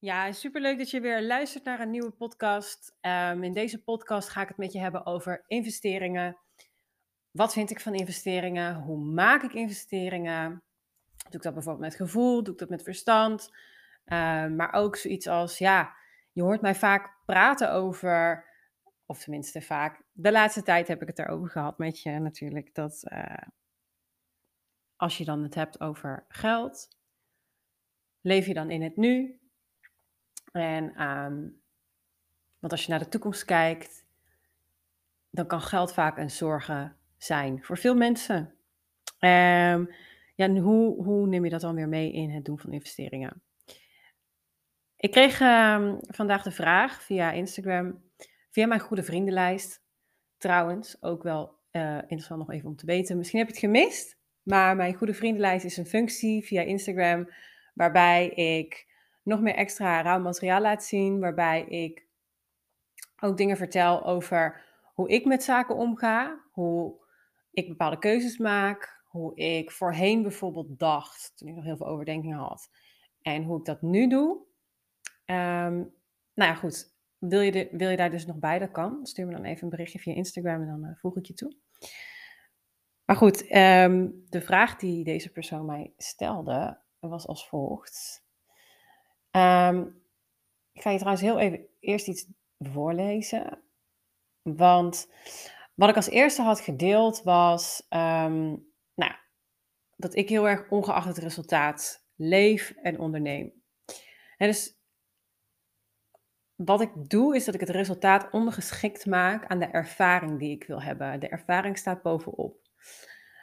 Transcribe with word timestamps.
Ja, 0.00 0.32
superleuk 0.32 0.78
dat 0.78 0.90
je 0.90 1.00
weer 1.00 1.22
luistert 1.22 1.64
naar 1.64 1.80
een 1.80 1.90
nieuwe 1.90 2.10
podcast. 2.10 2.96
Ehm, 3.00 3.42
in 3.42 3.52
deze 3.52 3.82
podcast 3.82 4.28
ga 4.28 4.42
ik 4.42 4.48
het 4.48 4.56
met 4.56 4.72
je 4.72 4.78
hebben 4.78 5.06
over 5.06 5.44
investeringen. 5.46 6.38
Wat 7.30 7.52
vind 7.52 7.70
ik 7.70 7.80
van 7.80 7.94
investeringen? 7.94 8.74
Hoe 8.74 8.98
maak 8.98 9.42
ik 9.42 9.52
investeringen? 9.52 10.62
Doe 11.16 11.32
ik 11.32 11.42
dat 11.42 11.54
bijvoorbeeld 11.54 11.84
met 11.84 11.94
gevoel? 11.94 12.42
Doe 12.42 12.52
ik 12.52 12.58
dat 12.58 12.68
met 12.68 12.82
verstand? 12.82 13.50
Ehm, 14.04 14.56
maar 14.56 14.72
ook 14.72 14.96
zoiets 14.96 15.26
als, 15.26 15.58
ja, 15.58 15.94
je 16.32 16.42
hoort 16.42 16.60
mij 16.60 16.74
vaak 16.74 17.16
praten 17.26 17.72
over, 17.72 18.44
of 19.06 19.22
tenminste 19.22 19.60
vaak, 19.60 20.02
de 20.12 20.32
laatste 20.32 20.62
tijd 20.62 20.88
heb 20.88 21.02
ik 21.02 21.08
het 21.08 21.18
erover 21.18 21.50
gehad 21.50 21.78
met 21.78 22.00
je 22.02 22.10
natuurlijk, 22.10 22.74
dat 22.74 23.02
eh, 23.04 23.46
als 24.96 25.18
je 25.18 25.24
dan 25.24 25.42
het 25.42 25.54
hebt 25.54 25.80
over 25.80 26.24
geld, 26.28 26.88
leef 28.20 28.46
je 28.46 28.54
dan 28.54 28.70
in 28.70 28.82
het 28.82 28.96
nu? 28.96 29.39
En, 30.50 30.94
ehm, 30.94 31.48
want 32.58 32.72
als 32.72 32.84
je 32.84 32.90
naar 32.90 32.98
de 32.98 33.08
toekomst 33.08 33.44
kijkt, 33.44 34.04
dan 35.30 35.46
kan 35.46 35.60
geld 35.60 35.92
vaak 35.92 36.18
een 36.18 36.30
zorgen 36.30 36.96
zijn 37.16 37.64
voor 37.64 37.78
veel 37.78 37.94
mensen. 37.94 38.54
Um, 39.20 39.90
ja, 40.34 40.46
en 40.46 40.56
hoe, 40.56 41.04
hoe 41.04 41.26
neem 41.26 41.44
je 41.44 41.50
dat 41.50 41.60
dan 41.60 41.74
weer 41.74 41.88
mee 41.88 42.12
in 42.12 42.30
het 42.30 42.44
doen 42.44 42.58
van 42.58 42.72
investeringen? 42.72 43.42
Ik 44.96 45.10
kreeg 45.10 45.40
um, 45.40 45.98
vandaag 46.00 46.42
de 46.42 46.50
vraag 46.50 47.02
via 47.02 47.32
Instagram, 47.32 48.02
via 48.50 48.66
mijn 48.66 48.80
goede 48.80 49.02
vriendenlijst. 49.02 49.82
Trouwens, 50.38 51.02
ook 51.02 51.22
wel 51.22 51.54
uh, 51.72 51.94
interessant 51.96 52.40
nog 52.40 52.50
even 52.50 52.68
om 52.68 52.76
te 52.76 52.86
weten. 52.86 53.16
Misschien 53.16 53.38
heb 53.38 53.48
je 53.48 53.54
het 53.54 53.64
gemist, 53.64 54.16
maar 54.42 54.76
mijn 54.76 54.94
goede 54.94 55.14
vriendenlijst 55.14 55.64
is 55.64 55.76
een 55.76 55.86
functie 55.86 56.44
via 56.44 56.62
Instagram 56.62 57.30
waarbij 57.74 58.28
ik 58.28 58.86
nog 59.30 59.40
meer 59.40 59.54
extra 59.54 60.00
rauw 60.00 60.20
materiaal 60.20 60.60
laat 60.60 60.84
zien, 60.84 61.20
waarbij 61.20 61.64
ik 61.64 62.06
ook 63.20 63.36
dingen 63.36 63.56
vertel 63.56 64.04
over 64.04 64.64
hoe 64.94 65.08
ik 65.08 65.24
met 65.24 65.42
zaken 65.42 65.76
omga, 65.76 66.40
hoe 66.52 66.94
ik 67.50 67.68
bepaalde 67.68 67.98
keuzes 67.98 68.38
maak, 68.38 69.02
hoe 69.04 69.36
ik 69.36 69.70
voorheen 69.70 70.22
bijvoorbeeld 70.22 70.78
dacht, 70.78 71.32
toen 71.36 71.48
ik 71.48 71.54
nog 71.54 71.64
heel 71.64 71.76
veel 71.76 71.86
overdenkingen 71.86 72.38
had, 72.38 72.70
en 73.22 73.44
hoe 73.44 73.58
ik 73.58 73.64
dat 73.64 73.82
nu 73.82 74.08
doe. 74.08 74.30
Um, 75.26 75.94
nou 76.34 76.50
ja, 76.50 76.54
goed. 76.54 76.98
Wil 77.18 77.40
je, 77.40 77.52
de, 77.52 77.68
wil 77.72 77.90
je 77.90 77.96
daar 77.96 78.10
dus 78.10 78.26
nog 78.26 78.36
bij? 78.36 78.58
Dat 78.58 78.70
kan. 78.70 79.06
Stuur 79.06 79.26
me 79.26 79.32
dan 79.32 79.44
even 79.44 79.62
een 79.62 79.70
berichtje 79.70 79.98
via 79.98 80.14
Instagram 80.14 80.60
en 80.60 80.66
dan 80.66 80.84
uh, 80.84 80.96
voeg 80.96 81.16
ik 81.16 81.26
je 81.26 81.34
toe. 81.34 81.56
Maar 83.04 83.16
goed, 83.16 83.54
um, 83.56 84.24
de 84.28 84.40
vraag 84.40 84.76
die 84.76 85.04
deze 85.04 85.32
persoon 85.32 85.66
mij 85.66 85.92
stelde 85.96 86.78
was 86.98 87.26
als 87.26 87.48
volgt. 87.48 88.24
Um, 89.30 90.02
ik 90.72 90.82
ga 90.82 90.90
je 90.90 90.98
trouwens 90.98 91.24
heel 91.24 91.38
even 91.38 91.66
eerst 91.80 92.08
iets 92.08 92.26
voorlezen. 92.58 93.62
Want 94.42 95.08
wat 95.74 95.88
ik 95.88 95.96
als 95.96 96.08
eerste 96.08 96.42
had 96.42 96.60
gedeeld 96.60 97.22
was, 97.22 97.86
um, 97.90 98.72
nou, 98.94 99.12
dat 99.96 100.14
ik 100.14 100.28
heel 100.28 100.48
erg 100.48 100.70
ongeacht 100.70 101.06
het 101.06 101.18
resultaat 101.18 102.06
leef 102.16 102.70
en 102.70 102.98
onderneem. 102.98 103.52
En 104.36 104.46
dus 104.46 104.78
wat 106.54 106.80
ik 106.80 107.10
doe 107.10 107.36
is 107.36 107.44
dat 107.44 107.54
ik 107.54 107.60
het 107.60 107.68
resultaat 107.68 108.30
ondergeschikt 108.30 109.06
maak 109.06 109.46
aan 109.46 109.58
de 109.58 109.66
ervaring 109.66 110.38
die 110.38 110.50
ik 110.50 110.64
wil 110.64 110.82
hebben. 110.82 111.20
De 111.20 111.28
ervaring 111.28 111.78
staat 111.78 112.02
bovenop. 112.02 112.56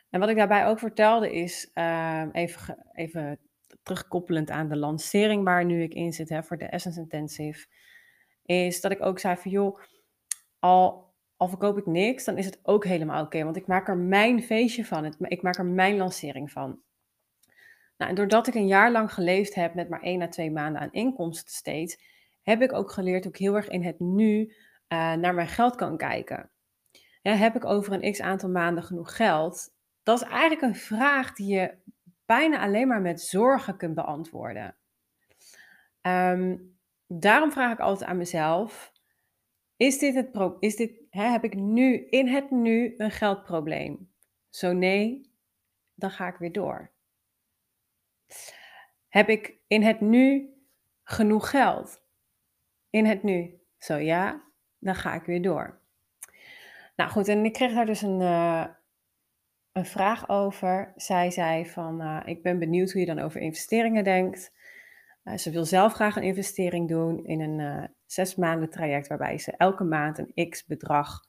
En 0.09 0.19
wat 0.19 0.29
ik 0.29 0.35
daarbij 0.35 0.67
ook 0.67 0.79
vertelde 0.79 1.33
is, 1.33 1.71
uh, 1.73 2.25
even, 2.31 2.85
even 2.91 3.39
terugkoppelend 3.87 4.49
aan 4.49 4.69
de 4.69 4.77
lancering 4.77 5.43
waar 5.43 5.65
nu 5.65 5.81
ik 5.81 5.93
in 5.93 6.13
zit 6.13 6.29
hè, 6.29 6.43
voor 6.43 6.57
de 6.57 6.65
Essence 6.65 6.99
Intensive, 6.99 7.67
is 8.45 8.81
dat 8.81 8.91
ik 8.91 9.05
ook 9.05 9.19
zei 9.19 9.35
van 9.35 9.51
joh, 9.51 9.79
al, 10.59 11.13
al 11.35 11.47
verkoop 11.47 11.77
ik 11.77 11.85
niks, 11.85 12.23
dan 12.23 12.37
is 12.37 12.45
het 12.45 12.59
ook 12.63 12.85
helemaal 12.85 13.23
oké. 13.23 13.43
want 13.43 13.55
ik 13.55 13.67
maak 13.67 13.87
er 13.87 13.97
mijn 13.97 14.43
feestje 14.43 14.85
van. 14.85 15.15
ik 15.19 15.41
maak 15.41 15.57
er 15.57 15.65
mijn 15.65 15.97
lancering 15.97 16.51
van. 16.51 16.79
Nou, 17.97 18.09
en 18.09 18.15
doordat 18.15 18.47
ik 18.47 18.53
een 18.53 18.67
jaar 18.67 18.91
lang 18.91 19.13
geleefd 19.13 19.55
heb 19.55 19.73
met 19.73 19.89
maar 19.89 20.01
één 20.01 20.21
à 20.21 20.27
twee 20.27 20.51
maanden 20.51 20.81
aan 20.81 20.91
inkomsten 20.91 21.53
steeds, 21.53 21.99
heb 22.41 22.61
ik 22.61 22.73
ook 22.73 22.91
geleerd 22.91 23.23
hoe 23.23 23.33
ik 23.33 23.39
heel 23.39 23.55
erg 23.55 23.67
in 23.67 23.83
het 23.83 23.99
nu 23.99 24.43
uh, 24.43 25.13
naar 25.13 25.33
mijn 25.33 25.47
geld 25.47 25.75
kan 25.75 25.97
kijken. 25.97 26.49
Heb 27.21 27.55
ik 27.55 27.65
over 27.65 27.93
een 27.93 28.11
x 28.11 28.21
aantal 28.21 28.49
maanden 28.49 28.83
genoeg 28.83 29.15
geld? 29.15 29.69
Dat 30.03 30.21
is 30.21 30.27
eigenlijk 30.27 30.61
een 30.61 30.75
vraag 30.75 31.33
die 31.33 31.53
je 31.53 31.77
bijna 32.27 32.59
alleen 32.59 32.87
maar 32.87 33.01
met 33.01 33.21
zorgen 33.21 33.77
kunt 33.77 33.95
beantwoorden. 33.95 34.75
Um, 36.01 36.77
daarom 37.07 37.51
vraag 37.51 37.71
ik 37.71 37.79
altijd 37.79 38.09
aan 38.09 38.17
mezelf: 38.17 38.91
is 39.77 39.99
dit 39.99 40.15
het 40.15 40.55
is 40.59 40.75
dit, 40.75 40.91
hè, 41.09 41.23
heb 41.23 41.43
ik 41.43 41.55
nu 41.55 42.07
in 42.09 42.27
het 42.27 42.51
nu 42.51 42.93
een 42.97 43.11
geldprobleem? 43.11 44.11
Zo 44.49 44.73
nee, 44.73 45.31
dan 45.95 46.11
ga 46.11 46.27
ik 46.27 46.37
weer 46.37 46.51
door. 46.51 46.91
Heb 49.07 49.29
ik 49.29 49.57
in 49.67 49.83
het 49.83 50.01
nu 50.01 50.53
genoeg 51.03 51.49
geld? 51.49 52.05
In 52.89 53.05
het 53.05 53.23
nu? 53.23 53.61
Zo 53.77 53.95
ja, 53.95 54.43
dan 54.79 54.95
ga 54.95 55.13
ik 55.13 55.23
weer 55.23 55.41
door. 55.41 55.81
Nou 56.95 57.11
goed, 57.11 57.27
en 57.27 57.45
ik 57.45 57.53
kreeg 57.53 57.73
daar 57.73 57.85
dus 57.85 58.01
een, 58.01 58.19
uh, 58.19 58.65
een 59.77 59.85
vraag 59.85 60.29
over. 60.29 60.93
Zij 60.95 61.31
zei 61.31 61.65
van, 61.65 62.01
uh, 62.01 62.21
ik 62.25 62.41
ben 62.41 62.59
benieuwd 62.59 62.91
hoe 62.91 63.01
je 63.01 63.07
dan 63.07 63.19
over 63.19 63.41
investeringen 63.41 64.03
denkt. 64.03 64.51
Uh, 65.23 65.37
ze 65.37 65.51
wil 65.51 65.65
zelf 65.65 65.93
graag 65.93 66.15
een 66.15 66.23
investering 66.23 66.87
doen 66.87 67.25
in 67.25 67.41
een 67.41 67.59
uh, 67.59 67.83
zes 68.05 68.35
maanden 68.35 68.69
traject 68.69 69.07
waarbij 69.07 69.37
ze 69.37 69.51
elke 69.57 69.83
maand 69.83 70.17
een 70.17 70.49
x 70.49 70.65
bedrag 70.65 71.19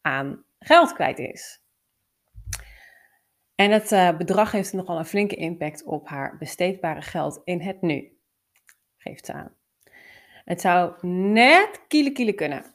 aan 0.00 0.44
geld 0.58 0.92
kwijt 0.92 1.18
is. 1.18 1.62
En 3.54 3.70
het 3.70 4.18
bedrag 4.18 4.52
heeft 4.52 4.72
nogal 4.72 4.98
een 4.98 5.04
flinke 5.04 5.36
impact 5.36 5.84
op 5.84 6.08
haar 6.08 6.38
besteedbare 6.38 7.02
geld 7.02 7.40
in 7.44 7.60
het 7.60 7.82
nu, 7.82 8.18
geeft 8.96 9.26
ze 9.26 9.32
aan. 9.32 9.56
Het 10.44 10.60
zou 10.60 11.06
net 11.06 11.84
kiele 11.88 12.12
kiele 12.12 12.32
kunnen. 12.32 12.73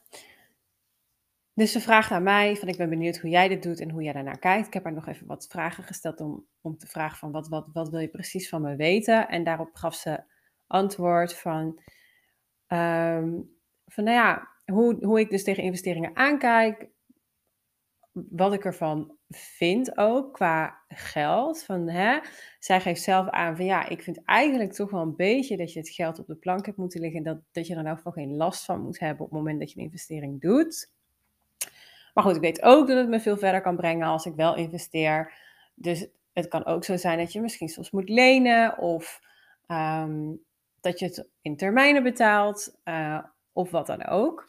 Dus 1.60 1.72
ze 1.72 1.80
vraagt 1.80 2.12
aan 2.12 2.24
mij 2.24 2.56
van 2.56 2.68
ik 2.68 2.78
ben 2.78 2.90
benieuwd 2.90 3.18
hoe 3.18 3.30
jij 3.30 3.48
dit 3.48 3.64
doet 3.64 3.80
en 3.80 3.90
hoe 3.90 4.04
jij 4.04 4.14
daarnaar 4.14 4.40
kijkt. 4.40 4.68
Ik 4.68 4.74
heb 4.74 4.84
haar 4.84 4.94
nog 4.94 5.08
even 5.08 5.28
wat 5.28 5.48
vragen 5.50 5.84
gesteld 5.84 6.20
om, 6.20 6.46
om 6.62 6.78
te 6.78 6.88
vragen 6.88 7.18
van 7.18 7.32
wat, 7.32 7.48
wat, 7.48 7.68
wat 7.74 7.90
wil 7.90 8.00
je 8.00 8.08
precies 8.08 8.50
van 8.50 8.62
me 8.62 8.76
weten. 8.76 9.28
En 9.28 9.44
daarop 9.44 9.70
gaf 9.74 9.96
ze 9.96 10.24
antwoord 10.68 11.36
van, 11.36 11.66
um, 12.68 13.58
van 13.86 14.04
nou 14.04 14.10
ja, 14.16 14.48
hoe, 14.66 15.06
hoe 15.06 15.20
ik 15.20 15.30
dus 15.30 15.44
tegen 15.44 15.64
investeringen 15.64 16.16
aankijk. 16.16 16.88
Wat 18.12 18.54
ik 18.54 18.66
ervan 18.66 19.18
vind 19.30 19.98
ook 19.98 20.34
qua 20.34 20.84
geld. 20.88 21.64
Van, 21.64 21.90
hè, 21.90 22.20
zij 22.60 22.82
geeft 22.82 23.02
zelf 23.02 23.30
aan 23.30 23.56
van 23.56 23.66
ja, 23.66 23.88
ik 23.90 24.02
vind 24.02 24.24
eigenlijk 24.24 24.74
toch 24.74 24.92
wel 24.92 25.02
een 25.02 25.16
beetje 25.16 25.58
dat 25.58 25.74
je 25.74 25.80
het 25.80 25.90
geld 25.90 26.20
op 26.20 26.28
de 26.28 26.36
plank 26.36 26.66
hebt 26.66 26.78
moeten 26.78 27.02
liggen. 27.02 27.18
En 27.18 27.34
dat, 27.34 27.42
dat 27.52 27.68
je 27.68 27.76
er 27.76 27.84
nou 27.84 27.96
geval 27.96 28.12
geen 28.12 28.36
last 28.36 28.66
van 28.66 28.82
moet 28.82 29.00
hebben 29.00 29.26
op 29.26 29.32
het 29.32 29.40
moment 29.40 29.60
dat 29.60 29.72
je 29.72 29.78
een 29.80 29.86
investering 29.86 30.42
doet. 30.42 30.98
Maar 32.20 32.28
goed, 32.28 32.38
ik 32.38 32.56
weet 32.56 32.62
ook 32.62 32.88
dat 32.88 32.98
het 32.98 33.10
me 33.10 33.20
veel 33.20 33.38
verder 33.38 33.62
kan 33.62 33.76
brengen 33.76 34.08
als 34.08 34.26
ik 34.26 34.36
wel 34.36 34.56
investeer. 34.56 35.34
Dus 35.76 36.08
het 36.34 36.48
kan 36.48 36.66
ook 36.66 36.84
zo 36.84 36.98
zijn 36.98 37.18
dat 37.18 37.34
je 37.34 37.42
misschien 37.42 37.70
soms 37.70 37.92
moet 37.92 38.10
lenen 38.10 38.78
of 38.78 39.22
um, 39.68 40.46
dat 40.82 41.00
je 41.00 41.06
het 41.06 41.30
in 41.42 41.58
termijnen 41.58 42.04
betaalt 42.04 42.80
uh, 42.86 43.24
of 43.52 43.72
wat 43.72 43.88
dan 43.88 44.06
ook. 44.06 44.48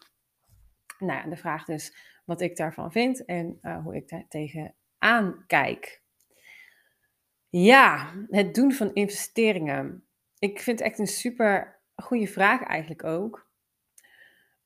Nou 0.98 1.12
ja, 1.12 1.28
de 1.28 1.36
vraag 1.36 1.64
dus 1.64 1.96
wat 2.24 2.40
ik 2.40 2.56
daarvan 2.56 2.92
vind 2.92 3.24
en 3.24 3.58
uh, 3.62 3.82
hoe 3.82 3.96
ik 3.96 4.08
daar 4.08 4.24
tegenaan 4.28 5.44
kijk. 5.46 6.02
Ja, 7.48 8.12
het 8.30 8.54
doen 8.54 8.72
van 8.72 8.94
investeringen. 8.94 10.04
Ik 10.38 10.60
vind 10.60 10.78
het 10.78 10.88
echt 10.88 10.98
een 10.98 11.06
super 11.06 11.80
goede 11.96 12.26
vraag 12.26 12.62
eigenlijk 12.62 13.04
ook. 13.04 13.48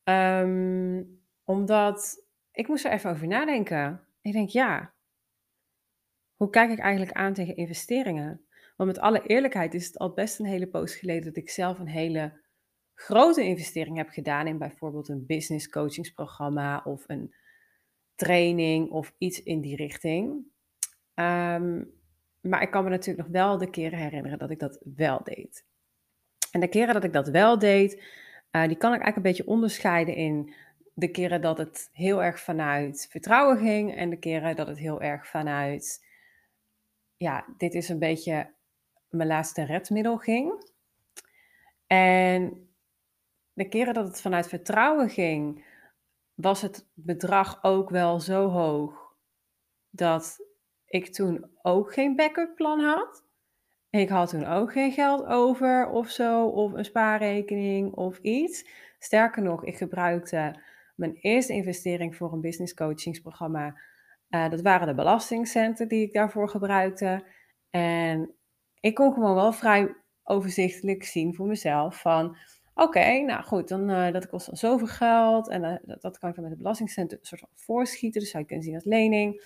Um, 0.03 1.23
omdat 1.43 2.24
ik 2.55 2.67
moest 2.67 2.85
er 2.85 2.91
even 2.91 3.11
over 3.11 3.27
nadenken. 3.27 4.07
Ik 4.21 4.33
denk, 4.33 4.49
ja, 4.49 4.93
hoe 6.35 6.49
kijk 6.49 6.71
ik 6.71 6.79
eigenlijk 6.79 7.17
aan 7.17 7.33
tegen 7.33 7.55
investeringen? 7.55 8.45
Want 8.75 8.89
met 8.89 8.99
alle 8.99 9.21
eerlijkheid 9.25 9.73
is 9.73 9.87
het 9.87 9.97
al 9.97 10.13
best 10.13 10.39
een 10.39 10.45
hele 10.45 10.67
poos 10.67 10.95
geleden 10.95 11.23
dat 11.23 11.35
ik 11.35 11.49
zelf 11.49 11.79
een 11.79 11.87
hele 11.87 12.43
grote 12.93 13.43
investering 13.43 13.97
heb 13.97 14.09
gedaan 14.09 14.47
in 14.47 14.57
bijvoorbeeld 14.57 15.09
een 15.09 15.25
business 15.25 15.69
coachingsprogramma 15.69 16.81
of 16.83 17.03
een 17.07 17.33
training 18.15 18.89
of 18.89 19.13
iets 19.17 19.43
in 19.43 19.61
die 19.61 19.75
richting. 19.75 20.31
Um, 21.13 21.93
maar 22.41 22.61
ik 22.61 22.71
kan 22.71 22.83
me 22.83 22.89
natuurlijk 22.89 23.27
nog 23.27 23.41
wel 23.41 23.57
de 23.57 23.69
keren 23.69 23.99
herinneren 23.99 24.39
dat 24.39 24.49
ik 24.49 24.59
dat 24.59 24.79
wel 24.95 25.23
deed. 25.23 25.65
En 26.51 26.59
de 26.59 26.67
keren 26.67 26.93
dat 26.93 27.03
ik 27.03 27.13
dat 27.13 27.27
wel 27.27 27.59
deed, 27.59 27.93
uh, 28.51 28.67
die 28.67 28.77
kan 28.77 28.93
ik 28.93 29.01
eigenlijk 29.01 29.15
een 29.15 29.21
beetje 29.21 29.47
onderscheiden 29.47 30.15
in 30.15 30.53
de 30.97 31.11
keren 31.11 31.41
dat 31.41 31.57
het 31.57 31.89
heel 31.91 32.23
erg 32.23 32.39
vanuit 32.39 33.07
vertrouwen 33.09 33.57
ging 33.57 33.95
en 33.95 34.09
de 34.09 34.19
keren 34.19 34.55
dat 34.55 34.67
het 34.67 34.77
heel 34.77 35.01
erg 35.01 35.27
vanuit, 35.27 36.05
ja, 37.17 37.45
dit 37.57 37.73
is 37.73 37.89
een 37.89 37.99
beetje 37.99 38.53
mijn 39.09 39.29
laatste 39.29 39.63
redmiddel 39.63 40.17
ging. 40.17 40.71
En 41.87 42.69
de 43.53 43.67
keren 43.67 43.93
dat 43.93 44.07
het 44.07 44.21
vanuit 44.21 44.47
vertrouwen 44.47 45.09
ging, 45.09 45.65
was 46.33 46.61
het 46.61 46.87
bedrag 46.93 47.63
ook 47.63 47.89
wel 47.89 48.19
zo 48.19 48.47
hoog 48.47 49.15
dat 49.89 50.37
ik 50.85 51.13
toen 51.13 51.49
ook 51.61 51.93
geen 51.93 52.15
backup 52.15 52.55
plan 52.55 52.79
had. 52.79 53.23
Ik 53.89 54.09
had 54.09 54.29
toen 54.29 54.45
ook 54.45 54.71
geen 54.71 54.91
geld 54.91 55.25
over 55.25 55.89
of 55.89 56.09
zo, 56.09 56.45
of 56.45 56.73
een 56.73 56.85
spaarrekening 56.85 57.93
of 57.93 58.19
iets. 58.19 58.69
Sterker 58.99 59.41
nog, 59.41 59.63
ik 59.63 59.77
gebruikte 59.77 60.63
mijn 60.95 61.15
eerste 61.15 61.53
investering 61.53 62.15
voor 62.15 62.33
een 62.33 62.41
business 62.41 62.73
coachingsprogramma. 62.73 63.77
Uh, 64.29 64.49
dat 64.49 64.61
waren 64.61 64.87
de 64.87 64.95
belastingcenten 64.95 65.87
die 65.87 66.01
ik 66.01 66.13
daarvoor 66.13 66.49
gebruikte. 66.49 67.25
En 67.69 68.35
ik 68.79 68.95
kon 68.95 69.13
gewoon 69.13 69.35
wel 69.35 69.53
vrij 69.53 69.95
overzichtelijk 70.23 71.03
zien 71.03 71.35
voor 71.35 71.47
mezelf 71.47 72.01
van... 72.01 72.37
Oké, 72.73 73.19
nou 73.19 73.43
goed, 73.43 73.67
dan, 73.67 73.89
uh, 73.89 74.11
dat 74.11 74.27
kost 74.27 74.45
dan 74.45 74.55
zoveel 74.55 74.87
geld 74.87 75.49
en 75.49 75.63
uh, 75.63 75.75
dat, 75.81 76.01
dat, 76.01 76.17
kan 76.17 76.29
ik 76.29 76.35
dan 76.35 76.43
met 76.43 76.53
de 76.53 76.59
belastingcenten 76.59 77.17
soort 77.21 77.41
van 77.41 77.49
voorschieten. 77.53 78.21
Dus 78.21 78.29
zou 78.29 78.43
je 78.43 78.49
kunnen 78.49 78.65
zien 78.65 78.75
als 78.75 78.83
lening. 78.83 79.43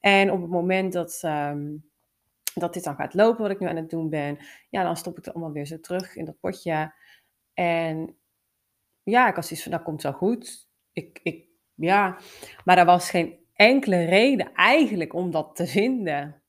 En 0.00 0.30
op 0.30 0.40
het 0.40 0.50
moment 0.50 0.92
dat, 0.92 1.22
um, 1.24 1.90
dat 2.54 2.74
dit 2.74 2.84
dan 2.84 2.94
gaat 2.94 3.14
lopen, 3.14 3.42
wat 3.42 3.50
ik 3.50 3.60
nu 3.60 3.68
aan 3.68 3.76
het 3.76 3.90
doen 3.90 4.08
ben, 4.08 4.38
ja, 4.70 4.82
dan 4.82 4.96
stop 4.96 5.18
ik 5.18 5.24
het 5.24 5.34
allemaal 5.34 5.52
weer 5.52 5.66
zo 5.66 5.80
terug 5.80 6.16
in 6.16 6.24
dat 6.24 6.40
potje. 6.40 6.94
En 7.54 8.16
ja, 9.02 9.28
ik 9.28 9.34
had 9.34 9.46
zoiets 9.46 9.62
van, 9.62 9.72
dat 9.72 9.82
komt 9.82 10.00
zo 10.00 10.12
goed. 10.12 10.67
Ik, 10.98 11.20
ik, 11.22 11.44
ja, 11.74 12.18
maar 12.64 12.78
er 12.78 12.84
was 12.84 13.10
geen 13.10 13.38
enkele 13.54 14.04
reden 14.04 14.52
eigenlijk 14.54 15.14
om 15.14 15.30
dat 15.30 15.56
te 15.56 15.66
vinden. 15.66 16.42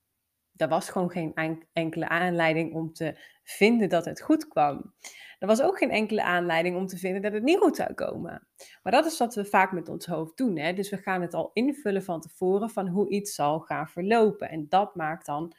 Er 0.55 0.67
was 0.67 0.89
gewoon 0.89 1.09
geen 1.09 1.33
enkele 1.73 2.07
aanleiding 2.07 2.73
om 2.73 2.93
te 2.93 3.19
vinden 3.43 3.89
dat 3.89 4.05
het 4.05 4.21
goed 4.21 4.47
kwam. 4.47 4.93
Er 5.39 5.47
was 5.47 5.61
ook 5.61 5.77
geen 5.77 5.91
enkele 5.91 6.23
aanleiding 6.23 6.75
om 6.75 6.87
te 6.87 6.97
vinden 6.97 7.21
dat 7.21 7.33
het 7.33 7.43
niet 7.43 7.57
goed 7.57 7.75
zou 7.75 7.93
komen. 7.93 8.47
Maar 8.83 8.91
dat 8.91 9.05
is 9.05 9.17
wat 9.17 9.35
we 9.35 9.45
vaak 9.45 9.71
met 9.71 9.89
ons 9.89 10.05
hoofd 10.05 10.37
doen. 10.37 10.57
Hè? 10.57 10.73
Dus 10.73 10.89
we 10.89 10.97
gaan 10.97 11.21
het 11.21 11.33
al 11.33 11.49
invullen 11.53 12.03
van 12.03 12.21
tevoren 12.21 12.69
van 12.69 12.87
hoe 12.87 13.09
iets 13.09 13.35
zal 13.35 13.59
gaan 13.59 13.87
verlopen. 13.87 14.49
En 14.49 14.65
dat 14.69 14.95
maakt 14.95 15.25
dan 15.25 15.53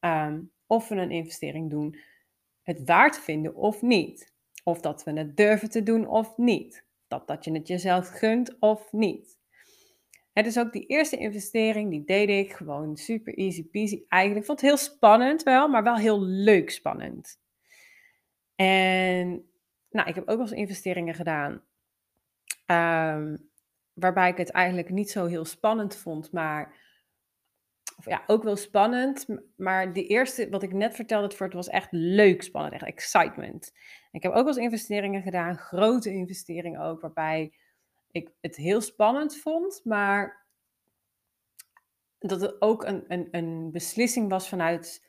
um, 0.00 0.52
of 0.66 0.88
we 0.88 0.94
een 0.94 1.10
investering 1.10 1.70
doen, 1.70 1.98
het 2.62 2.84
waard 2.84 3.18
vinden 3.18 3.54
of 3.54 3.82
niet. 3.82 4.32
Of 4.64 4.80
dat 4.80 5.04
we 5.04 5.12
het 5.12 5.36
durven 5.36 5.70
te 5.70 5.82
doen 5.82 6.06
of 6.06 6.36
niet. 6.36 6.86
Dat, 7.26 7.44
je 7.44 7.52
het 7.52 7.68
jezelf 7.68 8.08
gunt 8.08 8.58
of 8.58 8.92
niet. 8.92 9.38
Het 10.32 10.46
is 10.46 10.58
ook 10.58 10.72
die 10.72 10.86
eerste 10.86 11.16
investering, 11.16 11.90
die 11.90 12.04
deed 12.04 12.28
ik 12.28 12.52
gewoon 12.52 12.96
super 12.96 13.34
easy 13.34 13.68
peasy. 13.68 14.04
Eigenlijk 14.08 14.46
vond 14.46 14.60
het 14.60 14.70
heel 14.70 14.78
spannend 14.78 15.42
wel, 15.42 15.68
maar 15.68 15.82
wel 15.82 15.96
heel 15.96 16.20
leuk 16.22 16.70
spannend. 16.70 17.40
En 18.54 19.48
nou, 19.90 20.08
ik 20.08 20.14
heb 20.14 20.28
ook 20.28 20.36
wel 20.36 20.40
eens 20.40 20.52
investeringen 20.52 21.14
gedaan. 21.14 21.62
Um, 22.66 23.50
waarbij 23.92 24.30
ik 24.30 24.36
het 24.36 24.50
eigenlijk 24.50 24.90
niet 24.90 25.10
zo 25.10 25.26
heel 25.26 25.44
spannend 25.44 25.96
vond, 25.96 26.32
maar 26.32 26.83
ja, 27.98 28.22
ook 28.26 28.42
wel 28.42 28.56
spannend. 28.56 29.26
Maar 29.56 29.92
de 29.92 30.06
eerste, 30.06 30.48
wat 30.50 30.62
ik 30.62 30.72
net 30.72 30.94
vertelde, 30.94 31.34
het 31.44 31.52
was 31.52 31.68
echt 31.68 31.88
leuk 31.90 32.42
spannend, 32.42 32.74
echt 32.74 32.84
excitement. 32.84 33.72
Ik 34.10 34.22
heb 34.22 34.32
ook 34.32 34.44
wel 34.44 34.46
eens 34.46 34.56
investeringen 34.56 35.22
gedaan, 35.22 35.56
grote 35.56 36.10
investeringen 36.10 36.80
ook, 36.80 37.00
waarbij 37.00 37.54
ik 38.10 38.30
het 38.40 38.56
heel 38.56 38.80
spannend 38.80 39.36
vond, 39.36 39.80
maar 39.84 40.46
dat 42.18 42.40
het 42.40 42.62
ook 42.62 42.84
een, 42.84 43.04
een, 43.08 43.28
een 43.30 43.70
beslissing 43.70 44.30
was 44.30 44.48
vanuit, 44.48 45.08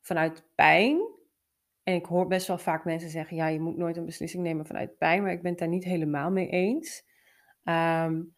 vanuit 0.00 0.46
pijn. 0.54 1.12
En 1.82 1.94
ik 1.94 2.06
hoor 2.06 2.26
best 2.26 2.46
wel 2.46 2.58
vaak 2.58 2.84
mensen 2.84 3.10
zeggen, 3.10 3.36
ja, 3.36 3.46
je 3.46 3.60
moet 3.60 3.76
nooit 3.76 3.96
een 3.96 4.04
beslissing 4.04 4.42
nemen 4.42 4.66
vanuit 4.66 4.98
pijn, 4.98 5.22
maar 5.22 5.32
ik 5.32 5.42
ben 5.42 5.50
het 5.50 5.60
daar 5.60 5.68
niet 5.68 5.84
helemaal 5.84 6.30
mee 6.30 6.48
eens. 6.48 7.04
Um, 7.64 8.34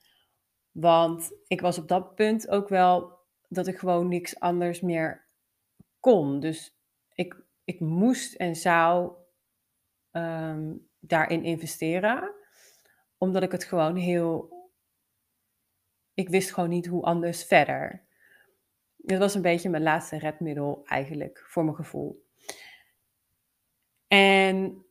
want 0.70 1.32
ik 1.46 1.61
was 1.61 1.78
op 1.78 1.88
dat 1.88 2.14
punt 2.14 2.49
ook 2.49 2.69
wel 2.69 3.16
dat 3.49 3.67
ik 3.67 3.79
gewoon 3.79 4.09
niks 4.09 4.41
anders 4.41 4.81
meer 4.81 5.27
kon. 6.01 6.41
Dus 6.41 6.77
ik, 7.13 7.45
ik 7.65 7.81
moest 7.81 8.35
en 8.35 8.57
zou 8.57 9.13
um, 10.13 10.89
daarin 11.01 11.45
investeren, 11.45 12.35
omdat 13.19 13.43
ik 13.43 13.53
het 13.53 13.65
gewoon 13.65 13.97
heel. 13.97 14.55
Ik 16.15 16.29
wist 16.29 16.53
gewoon 16.53 16.69
niet 16.69 16.87
hoe 16.87 17.03
anders 17.03 17.45
verder. 17.45 18.05
Dat 18.97 19.19
was 19.19 19.35
een 19.35 19.43
beetje 19.43 19.69
mijn 19.69 19.83
laatste 19.83 20.19
redmiddel 20.19 20.83
eigenlijk, 20.85 21.45
voor 21.49 21.65
mijn 21.65 21.77
gevoel. 21.77 22.25
En 24.07 24.85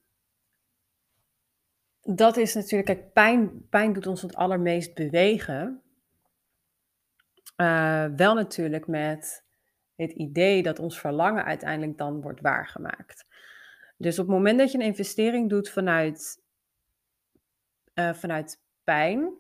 dat 2.02 2.38
is 2.38 2.54
natuurlijk, 2.54 2.86
kijk, 2.86 3.14
pijn, 3.14 3.70
pijn 3.70 3.94
doet 3.94 4.08
ons 4.08 4.22
het 4.22 4.36
allermeest 4.36 4.94
bewegen. 4.94 5.85
Uh, 7.58 8.06
wel 8.06 8.34
natuurlijk 8.34 8.88
met 8.88 9.46
het 9.96 10.12
idee 10.12 10.64
dat 10.64 10.80
ons 10.80 11.00
verlangen 11.00 11.46
uiteindelijk 11.46 11.98
dan 11.98 12.22
wordt 12.22 12.42
waargemaakt. 12.42 13.26
Dus 13.98 14.20
op 14.20 14.26
het 14.26 14.36
moment 14.36 14.60
dat 14.60 14.72
je 14.72 14.78
een 14.78 14.84
investering 14.84 15.50
doet 15.50 15.70
vanuit, 15.70 16.44
uh, 17.94 18.14
vanuit 18.14 18.62
pijn, 18.84 19.34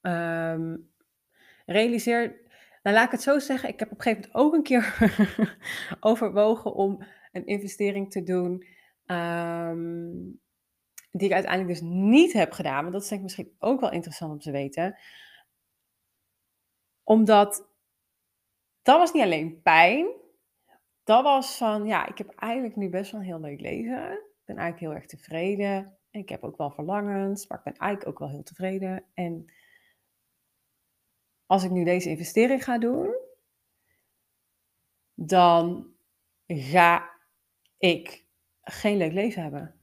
um, 0.00 0.90
realiseer, 1.66 2.40
nou 2.82 2.96
laat 2.96 3.06
ik 3.06 3.12
het 3.12 3.22
zo 3.22 3.38
zeggen, 3.38 3.68
ik 3.68 3.78
heb 3.78 3.90
op 3.90 3.96
een 3.96 4.02
gegeven 4.02 4.30
moment 4.32 4.46
ook 4.46 4.54
een 4.54 4.62
keer 4.62 4.94
overwogen 6.00 6.74
om 6.74 7.04
een 7.32 7.46
investering 7.46 8.10
te 8.10 8.22
doen. 8.22 8.66
Um, 9.06 10.40
die 11.10 11.28
ik 11.28 11.34
uiteindelijk 11.34 11.80
dus 11.80 11.90
niet 11.90 12.32
heb 12.32 12.52
gedaan. 12.52 12.82
Maar 12.82 12.92
dat 12.92 13.02
is 13.02 13.08
denk 13.08 13.20
ik 13.20 13.26
misschien 13.26 13.56
ook 13.58 13.80
wel 13.80 13.92
interessant 13.92 14.32
om 14.32 14.38
te 14.38 14.50
weten. 14.50 14.98
Omdat 17.08 17.68
dat 18.82 18.98
was 18.98 19.12
niet 19.12 19.22
alleen 19.22 19.62
pijn. 19.62 20.06
Dat 21.04 21.22
was 21.22 21.56
van, 21.56 21.86
ja, 21.86 22.06
ik 22.06 22.18
heb 22.18 22.34
eigenlijk 22.34 22.76
nu 22.76 22.88
best 22.88 23.12
wel 23.12 23.20
een 23.20 23.26
heel 23.26 23.40
leuk 23.40 23.60
leven. 23.60 24.12
Ik 24.12 24.44
ben 24.44 24.56
eigenlijk 24.56 24.78
heel 24.78 24.92
erg 24.92 25.06
tevreden. 25.06 25.98
En 26.10 26.20
ik 26.20 26.28
heb 26.28 26.42
ook 26.42 26.56
wel 26.56 26.70
verlangens, 26.70 27.46
maar 27.46 27.58
ik 27.58 27.64
ben 27.64 27.76
eigenlijk 27.76 28.10
ook 28.10 28.18
wel 28.18 28.28
heel 28.28 28.42
tevreden. 28.42 29.04
En 29.14 29.52
als 31.46 31.64
ik 31.64 31.70
nu 31.70 31.84
deze 31.84 32.08
investering 32.08 32.64
ga 32.64 32.78
doen, 32.78 33.16
dan 35.14 35.92
ga 36.46 37.10
ik 37.78 38.24
geen 38.62 38.96
leuk 38.96 39.12
leven 39.12 39.42
hebben. 39.42 39.80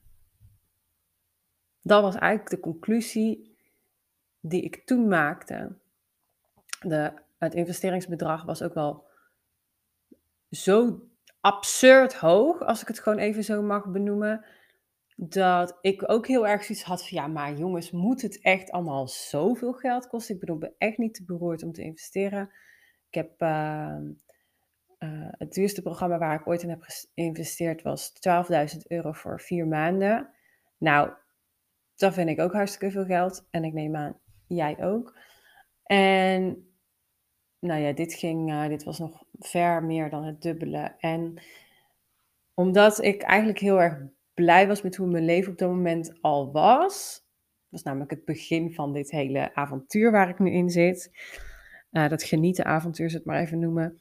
Dat 1.82 2.02
was 2.02 2.14
eigenlijk 2.14 2.50
de 2.50 2.60
conclusie 2.60 3.56
die 4.40 4.62
ik 4.62 4.86
toen 4.86 5.08
maakte. 5.08 5.84
Het 7.38 7.54
investeringsbedrag 7.54 8.44
was 8.44 8.62
ook 8.62 8.74
wel 8.74 9.06
zo 10.50 11.02
absurd 11.40 12.14
hoog, 12.14 12.60
als 12.60 12.82
ik 12.82 12.88
het 12.88 12.98
gewoon 12.98 13.18
even 13.18 13.44
zo 13.44 13.62
mag 13.62 13.86
benoemen, 13.86 14.44
dat 15.16 15.78
ik 15.80 16.10
ook 16.10 16.26
heel 16.26 16.46
erg 16.46 16.64
zoiets 16.64 16.84
had 16.84 17.08
van 17.08 17.18
ja, 17.18 17.26
maar 17.26 17.54
jongens, 17.54 17.90
moet 17.90 18.22
het 18.22 18.40
echt 18.40 18.70
allemaal 18.70 19.08
zoveel 19.08 19.72
geld 19.72 20.06
kosten? 20.06 20.34
Ik 20.34 20.40
bedoel, 20.40 20.56
ik 20.56 20.60
ben 20.60 20.74
echt 20.78 20.98
niet 20.98 21.14
te 21.14 21.24
beroerd 21.24 21.62
om 21.62 21.72
te 21.72 21.82
investeren. 21.82 22.50
Ik 23.08 23.14
heb 23.14 23.42
uh, 23.42 23.96
uh, 24.98 25.28
het 25.30 25.52
duurste 25.52 25.82
programma 25.82 26.18
waar 26.18 26.40
ik 26.40 26.46
ooit 26.46 26.62
in 26.62 26.68
heb 26.68 26.82
geïnvesteerd 26.86 27.82
was 27.82 28.12
12.000 28.74 28.78
euro 28.86 29.12
voor 29.12 29.40
vier 29.40 29.66
maanden. 29.66 30.30
Nou, 30.78 31.10
dat 31.96 32.14
vind 32.14 32.28
ik 32.28 32.40
ook 32.40 32.52
hartstikke 32.52 32.90
veel 32.90 33.04
geld. 33.04 33.46
En 33.50 33.64
ik 33.64 33.72
neem 33.72 33.96
aan, 33.96 34.18
jij 34.46 34.84
ook. 34.84 35.18
En 35.82 36.70
nou 37.58 37.80
ja, 37.80 37.92
dit 37.92 38.14
ging, 38.14 38.50
uh, 38.50 38.68
dit 38.68 38.84
was 38.84 38.98
nog 38.98 39.22
ver 39.38 39.84
meer 39.84 40.10
dan 40.10 40.24
het 40.24 40.42
dubbele. 40.42 40.94
En 40.98 41.42
omdat 42.54 43.02
ik 43.02 43.22
eigenlijk 43.22 43.58
heel 43.58 43.80
erg 43.80 43.98
blij 44.34 44.66
was 44.66 44.82
met 44.82 44.96
hoe 44.96 45.06
mijn 45.06 45.24
leven 45.24 45.52
op 45.52 45.58
dat 45.58 45.70
moment 45.70 46.18
al 46.20 46.52
was. 46.52 47.24
Dat 47.60 47.70
was 47.70 47.82
namelijk 47.82 48.10
het 48.10 48.24
begin 48.24 48.74
van 48.74 48.92
dit 48.92 49.10
hele 49.10 49.54
avontuur 49.54 50.10
waar 50.10 50.28
ik 50.28 50.38
nu 50.38 50.50
in 50.50 50.70
zit. 50.70 51.10
Uh, 51.90 52.08
dat 52.08 52.22
genieten 52.22 52.64
avontuur, 52.64 53.12
het 53.12 53.24
maar 53.24 53.40
even 53.40 53.58
noemen 53.58 54.00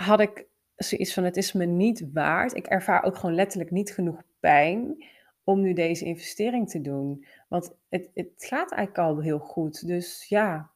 had 0.00 0.20
ik 0.20 0.46
zoiets 0.76 1.14
van: 1.14 1.24
het 1.24 1.36
is 1.36 1.52
me 1.52 1.64
niet 1.64 2.12
waard. 2.12 2.56
Ik 2.56 2.66
ervaar 2.66 3.02
ook 3.02 3.16
gewoon 3.16 3.34
letterlijk 3.34 3.70
niet 3.70 3.92
genoeg 3.92 4.22
pijn 4.40 5.04
om 5.44 5.60
nu 5.60 5.72
deze 5.72 6.04
investering 6.04 6.70
te 6.70 6.80
doen. 6.80 7.26
Want 7.48 7.76
het, 7.88 8.10
het 8.14 8.32
gaat 8.36 8.72
eigenlijk 8.72 8.98
al 9.08 9.20
heel 9.20 9.38
goed. 9.38 9.86
Dus 9.86 10.26
ja. 10.28 10.69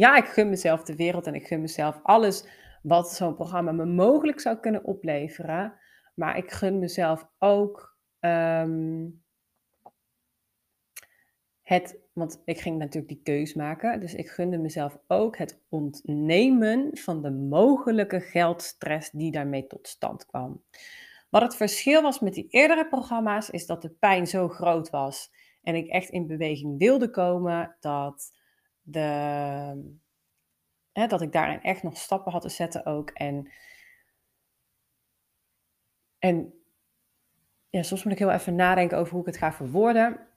Ja, 0.00 0.16
ik 0.16 0.24
gun 0.24 0.48
mezelf 0.48 0.82
de 0.82 0.96
wereld 0.96 1.26
en 1.26 1.34
ik 1.34 1.46
gun 1.46 1.60
mezelf 1.60 2.00
alles 2.02 2.44
wat 2.82 3.12
zo'n 3.12 3.34
programma 3.34 3.72
me 3.72 3.84
mogelijk 3.84 4.40
zou 4.40 4.56
kunnen 4.56 4.84
opleveren. 4.84 5.74
Maar 6.14 6.36
ik 6.36 6.50
gun 6.50 6.78
mezelf 6.78 7.28
ook 7.38 7.96
um, 8.20 9.22
het 11.62 11.98
want 12.12 12.42
ik 12.44 12.60
ging 12.60 12.78
natuurlijk 12.78 13.08
die 13.08 13.22
keus 13.22 13.54
maken. 13.54 14.00
Dus 14.00 14.14
ik 14.14 14.28
gunde 14.28 14.58
mezelf 14.58 14.98
ook 15.06 15.36
het 15.36 15.60
ontnemen 15.68 16.96
van 16.96 17.22
de 17.22 17.30
mogelijke 17.30 18.20
geldstress 18.20 19.10
die 19.10 19.30
daarmee 19.30 19.66
tot 19.66 19.88
stand 19.88 20.26
kwam. 20.26 20.62
Wat 21.30 21.42
het 21.42 21.56
verschil 21.56 22.02
was 22.02 22.20
met 22.20 22.34
die 22.34 22.46
eerdere 22.48 22.88
programma's, 22.88 23.50
is 23.50 23.66
dat 23.66 23.82
de 23.82 23.90
pijn 23.90 24.26
zo 24.26 24.48
groot 24.48 24.90
was 24.90 25.32
en 25.62 25.74
ik 25.74 25.86
echt 25.86 26.08
in 26.08 26.26
beweging 26.26 26.78
wilde 26.78 27.10
komen, 27.10 27.76
dat, 27.80 28.39
de, 28.90 29.98
hè, 30.92 31.06
dat 31.06 31.20
ik 31.22 31.32
daarin 31.32 31.62
echt 31.62 31.82
nog 31.82 31.96
stappen 31.96 32.32
had 32.32 32.42
te 32.42 32.48
zetten 32.48 32.86
ook. 32.86 33.10
En, 33.10 33.52
en 36.18 36.54
ja, 37.70 37.82
soms 37.82 38.04
moet 38.04 38.12
ik 38.12 38.18
heel 38.18 38.30
even 38.30 38.54
nadenken 38.54 38.98
over 38.98 39.12
hoe 39.12 39.20
ik 39.20 39.26
het 39.26 39.36
ga 39.36 39.52
verwoorden. 39.52 40.28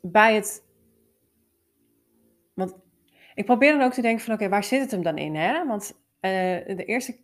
Bij 0.00 0.34
het. 0.34 0.64
Want 2.54 2.74
ik 3.34 3.44
probeer 3.44 3.72
dan 3.72 3.82
ook 3.82 3.92
te 3.92 4.02
denken 4.02 4.24
van 4.24 4.34
oké, 4.34 4.48
waar 4.48 4.64
zit 4.64 4.80
het 4.80 4.90
hem 4.90 5.02
dan 5.02 5.18
in? 5.18 5.34
Hè? 5.34 5.66
Want 5.66 5.90
uh, 6.20 6.30
de 6.76 6.84
eerste, 6.84 7.18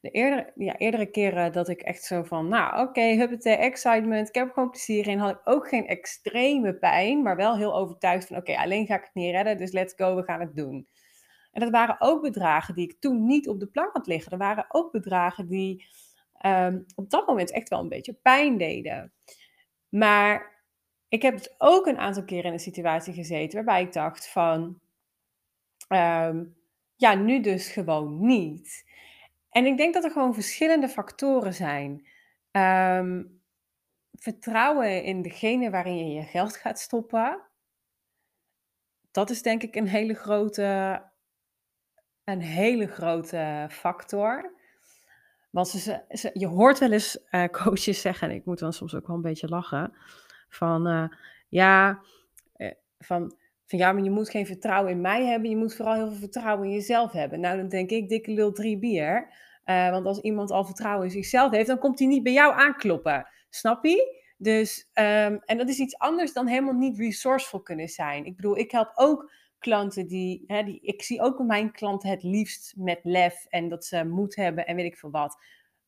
de 0.00 0.10
eerdere, 0.10 0.52
ja, 0.54 0.76
eerdere 0.76 1.06
keren 1.06 1.52
dat 1.52 1.68
ik 1.68 1.80
echt 1.80 2.04
zo 2.04 2.22
van, 2.22 2.48
nou 2.48 2.72
oké, 2.72 2.88
okay, 2.88 3.16
huppete, 3.16 3.50
excitement, 3.50 4.28
ik 4.28 4.34
heb 4.34 4.46
er 4.46 4.52
gewoon 4.52 4.70
plezier 4.70 5.06
in, 5.06 5.18
had 5.18 5.30
ik 5.30 5.40
ook 5.44 5.68
geen 5.68 5.86
extreme 5.86 6.74
pijn, 6.74 7.22
maar 7.22 7.36
wel 7.36 7.56
heel 7.56 7.74
overtuigd 7.74 8.26
van 8.26 8.36
oké, 8.36 8.56
alleen 8.56 8.86
ga 8.86 8.94
ik 8.94 9.04
het 9.04 9.14
niet 9.14 9.30
redden, 9.30 9.56
dus 9.56 9.72
let's 9.72 9.94
go, 9.96 10.16
we 10.16 10.22
gaan 10.22 10.40
het 10.40 10.56
doen. 10.56 10.88
En 11.52 11.60
dat 11.60 11.70
waren 11.70 11.96
ook 11.98 12.22
bedragen 12.22 12.74
die 12.74 12.90
ik 12.90 13.00
toen 13.00 13.26
niet 13.26 13.48
op 13.48 13.60
de 13.60 13.66
plank 13.66 13.92
had 13.92 14.06
liggen. 14.06 14.32
Er 14.32 14.38
waren 14.38 14.66
ook 14.68 14.92
bedragen 14.92 15.48
die 15.48 15.86
um, 16.46 16.84
op 16.94 17.10
dat 17.10 17.26
moment 17.26 17.52
echt 17.52 17.68
wel 17.68 17.80
een 17.80 17.88
beetje 17.88 18.12
pijn 18.12 18.58
deden. 18.58 19.12
Maar 19.88 20.62
ik 21.08 21.22
heb 21.22 21.34
het 21.34 21.54
ook 21.58 21.86
een 21.86 21.98
aantal 21.98 22.24
keren 22.24 22.44
in 22.44 22.52
een 22.52 22.58
situatie 22.58 23.12
gezeten 23.12 23.54
waarbij 23.54 23.82
ik 23.82 23.92
dacht 23.92 24.28
van, 24.28 24.80
um, 25.88 26.56
ja, 26.96 27.14
nu 27.14 27.40
dus 27.40 27.68
gewoon 27.68 28.26
niet. 28.26 28.87
En 29.50 29.66
ik 29.66 29.76
denk 29.76 29.94
dat 29.94 30.04
er 30.04 30.10
gewoon 30.10 30.34
verschillende 30.34 30.88
factoren 30.88 31.54
zijn. 31.54 32.06
Um, 32.50 33.40
vertrouwen 34.12 35.02
in 35.02 35.22
degene 35.22 35.70
waarin 35.70 35.96
je 35.96 36.14
je 36.14 36.22
geld 36.22 36.56
gaat 36.56 36.78
stoppen. 36.78 37.40
Dat 39.10 39.30
is 39.30 39.42
denk 39.42 39.62
ik 39.62 39.74
een 39.74 39.88
hele 39.88 40.14
grote, 40.14 41.02
een 42.24 42.40
hele 42.40 42.86
grote 42.86 43.66
factor. 43.70 44.52
Want 45.50 45.68
ze, 45.68 46.30
je 46.32 46.46
hoort 46.46 46.78
wel 46.78 46.92
eens 46.92 47.18
uh, 47.30 47.44
coaches 47.62 48.00
zeggen, 48.00 48.28
en 48.28 48.34
ik 48.34 48.44
moet 48.44 48.58
dan 48.58 48.72
soms 48.72 48.94
ook 48.94 49.06
wel 49.06 49.16
een 49.16 49.22
beetje 49.22 49.48
lachen, 49.48 49.94
van 50.48 50.88
uh, 50.88 51.08
ja, 51.48 52.02
uh, 52.56 52.72
van, 52.98 53.37
van 53.68 53.78
ja, 53.78 53.92
maar 53.92 54.02
je 54.02 54.10
moet 54.10 54.30
geen 54.30 54.46
vertrouwen 54.46 54.92
in 54.92 55.00
mij 55.00 55.24
hebben, 55.24 55.50
je 55.50 55.56
moet 55.56 55.74
vooral 55.74 55.94
heel 55.94 56.08
veel 56.08 56.18
vertrouwen 56.18 56.66
in 56.66 56.72
jezelf 56.72 57.12
hebben. 57.12 57.40
Nou, 57.40 57.56
dan 57.56 57.68
denk 57.68 57.90
ik, 57.90 58.08
dikke 58.08 58.30
lul 58.30 58.52
drie 58.52 58.78
bier. 58.78 59.32
want 59.64 60.06
als 60.06 60.20
iemand 60.20 60.50
al 60.50 60.64
vertrouwen 60.64 61.04
in 61.04 61.12
zichzelf 61.12 61.50
heeft, 61.52 61.66
dan 61.66 61.78
komt 61.78 61.98
hij 61.98 62.08
niet 62.08 62.22
bij 62.22 62.32
jou 62.32 62.54
aankloppen. 62.54 63.28
Snap 63.50 63.84
je? 63.84 64.26
Dus, 64.36 64.90
um, 64.94 65.38
en 65.44 65.56
dat 65.56 65.68
is 65.68 65.78
iets 65.78 65.98
anders 65.98 66.32
dan 66.32 66.46
helemaal 66.46 66.74
niet 66.74 66.98
resourceful 66.98 67.60
kunnen 67.60 67.88
zijn. 67.88 68.24
Ik 68.24 68.36
bedoel, 68.36 68.58
ik 68.58 68.70
help 68.70 68.90
ook 68.94 69.32
klanten 69.58 70.06
die, 70.06 70.44
hè, 70.46 70.62
die, 70.62 70.80
ik 70.80 71.02
zie 71.02 71.20
ook 71.20 71.38
mijn 71.38 71.72
klanten 71.72 72.10
het 72.10 72.22
liefst 72.22 72.74
met 72.76 73.00
lef 73.02 73.46
en 73.48 73.68
dat 73.68 73.84
ze 73.84 74.04
moed 74.04 74.36
hebben 74.36 74.66
en 74.66 74.76
weet 74.76 74.84
ik 74.84 74.96
veel 74.96 75.10
wat. 75.10 75.36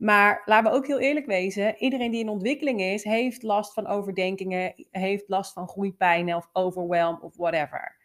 Maar 0.00 0.42
laten 0.44 0.70
we 0.70 0.76
ook 0.76 0.86
heel 0.86 0.98
eerlijk 0.98 1.26
wezen, 1.26 1.76
iedereen 1.76 2.10
die 2.10 2.20
in 2.20 2.28
ontwikkeling 2.28 2.80
is, 2.80 3.04
heeft 3.04 3.42
last 3.42 3.72
van 3.72 3.86
overdenkingen, 3.86 4.86
heeft 4.90 5.28
last 5.28 5.52
van 5.52 5.68
groeipijnen 5.68 6.36
of 6.36 6.48
overwhelm 6.52 7.20
of 7.20 7.36
whatever. 7.36 7.96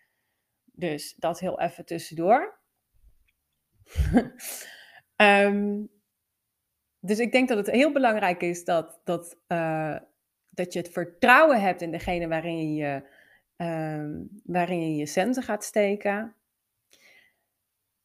Dus 0.66 1.16
dat 1.18 1.40
heel 1.40 1.60
even 1.60 1.86
tussendoor. 1.86 2.60
um, 5.16 5.90
dus 7.10 7.20
ik 7.20 7.32
denk 7.32 7.48
dat 7.48 7.58
het 7.58 7.72
heel 7.72 7.92
belangrijk 7.92 8.42
is 8.42 8.64
dat, 8.64 9.02
dat, 9.04 9.38
uh, 9.48 9.98
dat 10.50 10.74
je 10.74 10.80
het 10.80 10.92
vertrouwen 10.92 11.62
hebt 11.62 11.82
in 11.82 11.92
degene 11.92 12.28
waarin 12.28 12.74
je 12.74 13.10
um, 13.58 14.30
waarin 14.44 14.90
je 14.90 14.96
je 14.96 15.06
centen 15.06 15.44
gaat 15.44 15.64
steken. 15.64 16.36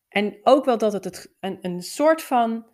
En 0.08 0.38
ook 0.42 0.64
wel 0.64 0.78
dat 0.78 0.92
het, 0.92 1.04
het 1.04 1.34
een, 1.40 1.58
een 1.60 1.82
soort 1.82 2.22
van 2.22 2.66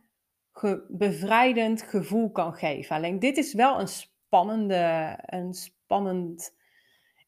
bevrijdend 0.88 1.82
gevoel 1.82 2.30
kan 2.30 2.54
geven. 2.54 2.96
Alleen 2.96 3.18
dit 3.18 3.36
is 3.36 3.54
wel 3.54 3.80
een 3.80 3.88
spannende, 3.88 5.18
een 5.26 5.54
spannend 5.54 6.54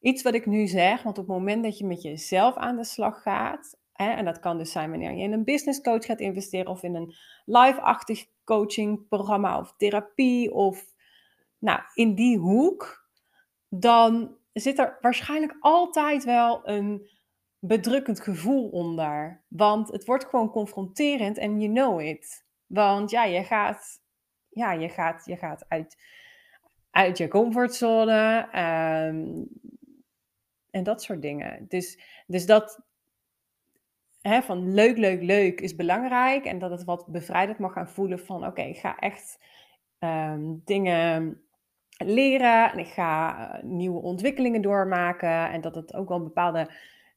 iets 0.01 0.21
wat 0.21 0.33
ik 0.33 0.45
nu 0.45 0.67
zeg. 0.67 1.03
Want 1.03 1.17
op 1.17 1.27
het 1.27 1.37
moment 1.37 1.63
dat 1.63 1.77
je 1.77 1.85
met 1.85 2.01
jezelf 2.01 2.55
aan 2.55 2.75
de 2.75 2.83
slag 2.83 3.21
gaat, 3.21 3.77
hè, 3.93 4.11
en 4.11 4.25
dat 4.25 4.39
kan 4.39 4.57
dus 4.57 4.71
zijn 4.71 4.89
wanneer 4.89 5.11
je 5.11 5.23
in 5.23 5.33
een 5.33 5.43
business 5.43 5.81
coach 5.81 6.05
gaat 6.05 6.19
investeren 6.19 6.71
of 6.71 6.83
in 6.83 6.95
een 6.95 7.15
live-achtig 7.45 8.25
coachingprogramma 8.43 9.59
of 9.59 9.73
therapie 9.77 10.53
of 10.53 10.85
nou, 11.59 11.79
in 11.93 12.15
die 12.15 12.37
hoek, 12.37 13.09
dan 13.69 14.37
zit 14.53 14.79
er 14.79 14.97
waarschijnlijk 15.01 15.57
altijd 15.59 16.23
wel 16.23 16.67
een 16.67 17.09
bedrukkend 17.59 18.19
gevoel 18.19 18.69
onder. 18.69 19.43
Want 19.47 19.91
het 19.91 20.05
wordt 20.05 20.25
gewoon 20.25 20.49
confronterend 20.49 21.37
en 21.37 21.59
you 21.59 21.73
know 21.73 22.01
it. 22.01 22.47
Want 22.69 23.11
ja, 23.11 23.23
je 23.23 23.43
gaat, 23.43 24.01
ja, 24.49 24.71
je 24.71 24.89
gaat, 24.89 25.25
je 25.25 25.37
gaat 25.37 25.65
uit, 25.67 25.97
uit 26.91 27.17
je 27.17 27.27
comfortzone 27.27 28.47
um, 29.07 29.47
en 30.69 30.83
dat 30.83 31.03
soort 31.03 31.21
dingen. 31.21 31.65
Dus, 31.67 31.99
dus 32.27 32.45
dat 32.45 32.81
hè, 34.21 34.41
van 34.41 34.73
leuk, 34.73 34.97
leuk, 34.97 35.21
leuk 35.21 35.61
is 35.61 35.75
belangrijk. 35.75 36.45
En 36.45 36.59
dat 36.59 36.71
het 36.71 36.83
wat 36.83 37.07
bevrijdend 37.07 37.59
mag 37.59 37.73
gaan 37.73 37.89
voelen 37.89 38.19
van 38.19 38.45
oké, 38.45 38.61
ik 38.61 38.77
ga 38.77 38.97
echt 38.97 39.39
um, 39.99 40.61
dingen 40.65 41.41
leren 41.97 42.71
en 42.71 42.77
ik 42.77 42.87
ga 42.87 43.37
eh, 43.51 43.63
nieuwe 43.63 44.01
ontwikkelingen 44.01 44.61
doormaken. 44.61 45.51
En 45.51 45.61
dat 45.61 45.75
het 45.75 45.93
ook 45.93 46.09
wel 46.09 46.23
bepaalde 46.23 46.69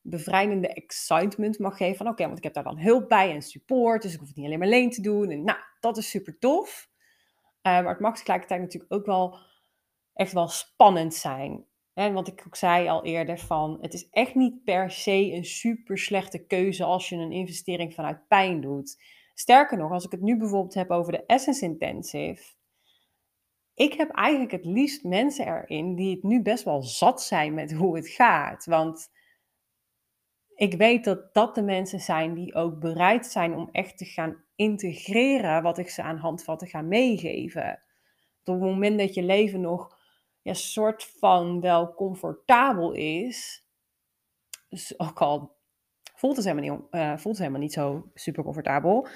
bevrijdende 0.03 0.69
excitement 0.69 1.59
mag 1.59 1.77
geven. 1.77 1.97
Van 1.97 2.09
oké, 2.09 2.25
want 2.25 2.39
ik 2.39 2.45
heb 2.45 2.55
daar 2.55 2.65
dan 2.65 2.79
hulp 2.79 3.09
bij 3.09 3.31
en 3.31 3.43
support. 3.43 4.03
Dus 4.03 4.13
ik 4.13 4.19
hoef 4.19 4.29
het 4.29 4.37
niet 4.37 4.47
alleen 4.47 4.59
maar 4.59 4.69
alleen 4.69 4.91
te 4.91 5.03
doen. 5.03 5.31
En 5.31 5.45
nou, 5.45 5.59
dat 5.81 5.97
is 5.97 6.11
super 6.11 6.39
tof. 6.39 6.91
Uh, 7.63 7.73
maar 7.73 7.89
het 7.89 8.01
mag 8.01 8.17
tegelijkertijd 8.17 8.61
natuurlijk 8.61 8.93
ook 8.93 9.07
wel 9.07 9.39
echt 10.15 10.33
wel 10.33 10.49
spannend 10.49 11.15
zijn. 11.15 11.65
En 11.95 12.13
wat 12.13 12.29
ik 12.29 12.43
ook 12.47 12.57
zei 12.57 12.89
al 12.89 13.05
eerder 13.05 13.39
van, 13.39 13.79
het 13.81 13.95
is 13.95 14.09
echt 14.11 14.35
niet 14.35 14.65
per 14.65 14.91
se 14.91 15.33
een 15.33 15.45
super 15.45 15.99
slechte 15.99 16.47
keuze 16.47 16.85
als 16.85 17.09
je 17.09 17.17
een 17.17 17.33
investering 17.33 17.95
vanuit 17.95 18.29
pijn 18.29 18.61
doet. 18.61 19.03
Sterker 19.35 19.79
nog, 19.79 19.91
als 19.91 20.05
ik 20.05 20.11
het 20.11 20.21
nu 20.21 20.37
bijvoorbeeld 20.37 20.75
heb 20.75 20.91
over 20.91 21.13
de 21.13 21.27
Essence 21.27 21.65
Intensive, 21.65 22.55
ik 23.75 23.93
heb 23.93 24.11
eigenlijk 24.11 24.53
het 24.53 24.65
liefst 24.65 25.05
mensen 25.05 25.47
erin 25.47 25.95
die 25.95 26.15
het 26.15 26.23
nu 26.23 26.43
best 26.43 26.65
wel 26.65 26.83
zat 26.83 27.23
zijn 27.23 27.55
met 27.55 27.73
hoe 27.73 27.97
het 27.97 28.09
gaat. 28.09 28.65
Want 28.65 29.11
ik 30.63 30.75
weet 30.75 31.05
dat 31.05 31.35
dat 31.35 31.55
de 31.55 31.63
mensen 31.63 32.01
zijn 32.01 32.35
die 32.35 32.55
ook 32.55 32.81
bereid 32.81 33.27
zijn 33.27 33.55
om 33.55 33.69
echt 33.73 33.99
te 33.99 34.05
gaan 34.05 34.45
integreren 34.55 35.63
wat 35.63 35.79
ik 35.79 35.89
ze 35.89 36.03
aan 36.03 36.17
handvatten 36.17 36.69
ga 36.69 36.83
meegeven. 36.83 37.83
op 38.45 38.55
het 38.55 38.61
moment 38.61 38.99
dat 38.99 39.15
je 39.15 39.23
leven 39.23 39.61
nog 39.61 39.99
ja, 40.43 40.55
soort 40.55 41.05
van 41.05 41.61
wel 41.61 41.95
comfortabel 41.95 42.93
is, 42.93 43.67
ook 44.97 45.21
al 45.21 45.57
voelt 46.15 46.37
het 46.37 46.45
helemaal 46.45 46.77
niet, 46.77 46.87
uh, 46.91 47.09
voelt 47.11 47.37
het 47.37 47.39
helemaal 47.39 47.61
niet 47.61 47.73
zo 47.73 48.11
super 48.15 48.45
comfortabel, 48.45 49.09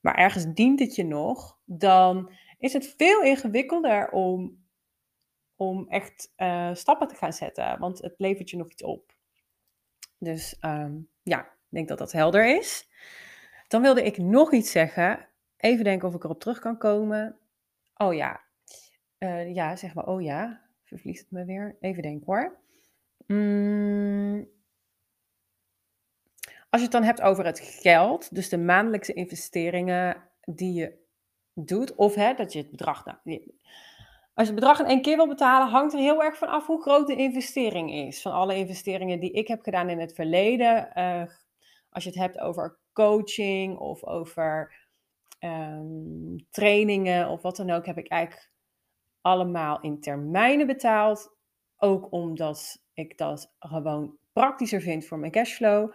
maar 0.00 0.14
ergens 0.14 0.46
dient 0.54 0.80
het 0.80 0.94
je 0.94 1.04
nog, 1.04 1.58
dan 1.64 2.32
is 2.58 2.72
het 2.72 2.94
veel 2.96 3.22
ingewikkelder 3.22 4.10
om, 4.10 4.64
om 5.56 5.88
echt 5.88 6.32
uh, 6.36 6.74
stappen 6.74 7.08
te 7.08 7.14
gaan 7.14 7.32
zetten. 7.32 7.78
Want 7.78 8.02
het 8.02 8.14
levert 8.16 8.50
je 8.50 8.56
nog 8.56 8.70
iets 8.70 8.82
op. 8.82 9.20
Dus 10.22 10.56
um, 10.60 11.08
ja, 11.22 11.40
ik 11.40 11.68
denk 11.68 11.88
dat 11.88 11.98
dat 11.98 12.12
helder 12.12 12.56
is. 12.56 12.88
Dan 13.68 13.82
wilde 13.82 14.04
ik 14.04 14.18
nog 14.18 14.52
iets 14.52 14.70
zeggen. 14.70 15.28
Even 15.56 15.84
denken 15.84 16.08
of 16.08 16.14
ik 16.14 16.24
erop 16.24 16.40
terug 16.40 16.58
kan 16.58 16.78
komen. 16.78 17.36
Oh 17.96 18.14
ja. 18.14 18.40
Uh, 19.18 19.54
ja, 19.54 19.76
zeg 19.76 19.94
maar, 19.94 20.06
oh 20.06 20.22
ja. 20.22 20.60
Vervliegt 20.84 21.20
het 21.20 21.30
me 21.30 21.44
weer. 21.44 21.76
Even 21.80 22.02
denken 22.02 22.26
hoor. 22.26 22.58
Mm. 23.26 24.48
Als 26.70 26.80
je 26.80 26.86
het 26.86 26.90
dan 26.92 27.04
hebt 27.04 27.20
over 27.20 27.44
het 27.44 27.60
geld, 27.60 28.34
dus 28.34 28.48
de 28.48 28.58
maandelijkse 28.58 29.12
investeringen 29.12 30.16
die 30.44 30.72
je 30.72 30.98
doet. 31.54 31.94
Of 31.94 32.14
hè, 32.14 32.34
dat 32.34 32.52
je 32.52 32.58
het 32.58 32.70
bedrag. 32.70 33.04
Nou, 33.04 33.18
als 34.34 34.46
je 34.46 34.52
het 34.52 34.60
bedrag 34.60 34.78
in 34.78 34.86
één 34.86 35.02
keer 35.02 35.16
wil 35.16 35.28
betalen, 35.28 35.68
hangt 35.68 35.92
er 35.92 35.98
heel 35.98 36.22
erg 36.22 36.38
van 36.38 36.48
af 36.48 36.66
hoe 36.66 36.82
groot 36.82 37.06
de 37.06 37.16
investering 37.16 37.92
is. 37.92 38.22
Van 38.22 38.32
alle 38.32 38.56
investeringen 38.56 39.20
die 39.20 39.32
ik 39.32 39.48
heb 39.48 39.62
gedaan 39.62 39.88
in 39.88 40.00
het 40.00 40.14
verleden. 40.14 40.90
Uh, 40.94 41.22
als 41.90 42.04
je 42.04 42.10
het 42.10 42.18
hebt 42.18 42.38
over 42.38 42.78
coaching 42.92 43.78
of 43.78 44.04
over 44.04 44.74
um, 45.40 46.46
trainingen 46.50 47.28
of 47.28 47.42
wat 47.42 47.56
dan 47.56 47.70
ook, 47.70 47.86
heb 47.86 47.98
ik 47.98 48.08
eigenlijk 48.08 48.50
allemaal 49.20 49.80
in 49.80 50.00
termijnen 50.00 50.66
betaald. 50.66 51.36
Ook 51.76 52.12
omdat 52.12 52.84
ik 52.94 53.18
dat 53.18 53.54
gewoon 53.58 54.16
praktischer 54.32 54.80
vind 54.80 55.04
voor 55.04 55.18
mijn 55.18 55.32
cashflow. 55.32 55.94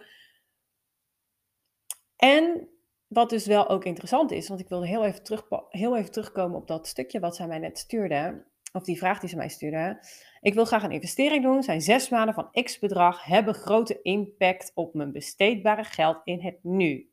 En 2.16 2.68
wat 3.08 3.30
dus 3.30 3.46
wel 3.46 3.68
ook 3.68 3.84
interessant 3.84 4.30
is, 4.30 4.48
want 4.48 4.60
ik 4.60 4.68
wilde 4.68 4.86
heel 4.86 5.04
even, 5.04 5.22
terug, 5.22 5.46
heel 5.68 5.96
even 5.96 6.10
terugkomen 6.10 6.56
op 6.56 6.66
dat 6.66 6.86
stukje 6.86 7.20
wat 7.20 7.36
zij 7.36 7.46
mij 7.46 7.58
net 7.58 7.78
stuurde, 7.78 8.44
of 8.72 8.82
die 8.82 8.98
vraag 8.98 9.20
die 9.20 9.28
ze 9.28 9.36
mij 9.36 9.48
stuurde. 9.48 9.98
Ik 10.40 10.54
wil 10.54 10.64
graag 10.64 10.82
een 10.82 10.90
investering 10.90 11.42
doen. 11.42 11.62
Zijn 11.62 11.80
zes 11.80 12.08
maanden 12.08 12.34
van 12.34 12.64
x 12.64 12.78
bedrag 12.78 13.24
hebben 13.24 13.54
grote 13.54 14.02
impact 14.02 14.70
op 14.74 14.94
mijn 14.94 15.12
besteedbare 15.12 15.84
geld 15.84 16.20
in 16.24 16.40
het 16.40 16.58
nu. 16.62 17.10